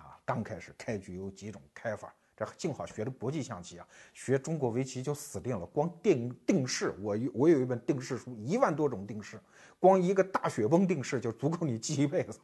[0.02, 2.12] 啊，刚开始开局有几种开法。
[2.46, 5.66] 这幸好学的国际象棋啊，学中国围棋就死定了。
[5.68, 9.40] 光定定式，我我有一本定式书，一万多种定式，
[9.80, 12.40] 光一个大雪崩定式就足够你记一辈子。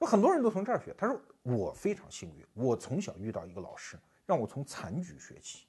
[0.00, 0.94] 有很多人都从这儿学。
[0.96, 5.66] 他说我非常幸运，我从小遇到一个老师，让我从残局学棋，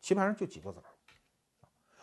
[0.00, 0.86] 棋盘上就几个子儿，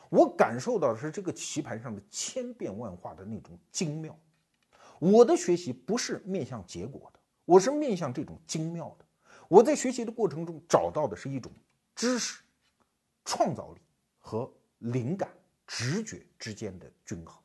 [0.09, 4.17] 我感受到的是这个棋盘上的千变万化的那种精妙。
[4.99, 9.05] 我的学习不是面向结果的，我是面向这种精妙的。
[9.49, 11.51] 我在学习的过程中找到的是一种
[11.95, 12.41] 知识、
[13.25, 13.81] 创造力
[14.19, 15.27] 和灵感、
[15.65, 17.35] 直觉之间的均衡。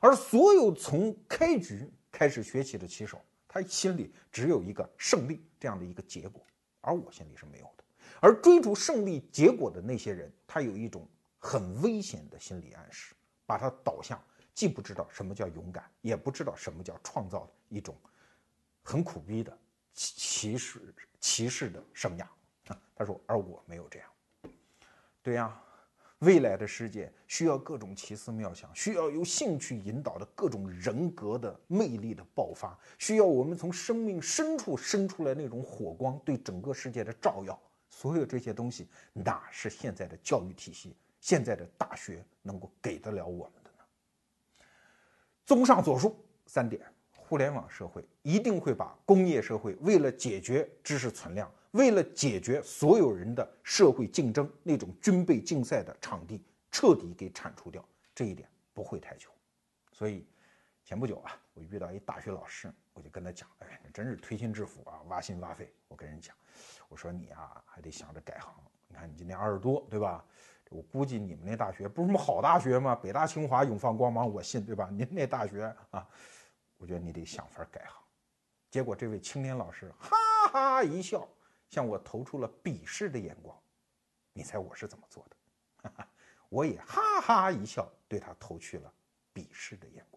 [0.00, 6.44] 而所有从开局开始学习的棋手，他心里只有一个胜利这样的一个结果，
[6.80, 7.84] 而我心里是没有的。
[8.20, 13.14] 而追逐胜利结果的那些人，他有一种很危险的心理暗示，
[13.46, 14.20] 把他导向
[14.52, 17.96] 既不知道什么叫勇敢，也不知道什么叫创造的一种
[18.82, 19.56] 很苦逼的
[19.96, 22.22] 骑士骑士的生涯
[22.68, 22.80] 啊。
[22.94, 24.08] 他说，而我没有这样。
[25.20, 25.60] 对呀。
[26.20, 37.60] 未来的世界需要各种奇思妙想，需要由兴趣引导的各种人格的魅力的爆发，需要我们从生命深处生出来那种火光，对整个世界的照耀。
[37.90, 44.64] 所有这些东西，哪是现在的教育体系、现在的大学能够给得了我们的呢？
[45.44, 46.16] 综上所述
[46.46, 46.90] 三点，
[47.26, 51.50] 互联网社会一定会把工业社会为了解决知识存量。
[51.72, 59.28] 为了解决所有人的社会竞争那种军备竞赛的场地，彻底给铲除掉，这一点不会太久。
[59.92, 60.26] 所以，
[60.84, 66.34] 前不久啊，我遇到一大学老师，我就跟他讲：“哎，真是推心置腹啊，挖心挖肺。”我跟人讲，
[66.88, 68.54] 我说你啊，还得想着改行。
[68.88, 70.24] 你看你今年二十多，对吧？
[70.70, 72.94] 我估计你们那大学不是什么好大学吗？
[72.94, 74.88] 北大清华永放光芒，我信，对吧？
[74.90, 76.08] 您那大学啊，
[76.76, 78.02] 我觉得你得想法改行。
[78.70, 80.16] 结果这位青年老师哈
[80.48, 81.28] 哈一笑。
[81.68, 83.60] 向我投出了鄙视的眼光，
[84.32, 86.08] 你猜我是怎么做的？
[86.48, 88.94] 我也哈哈一笑，对他投去了
[89.34, 90.15] 鄙视的眼光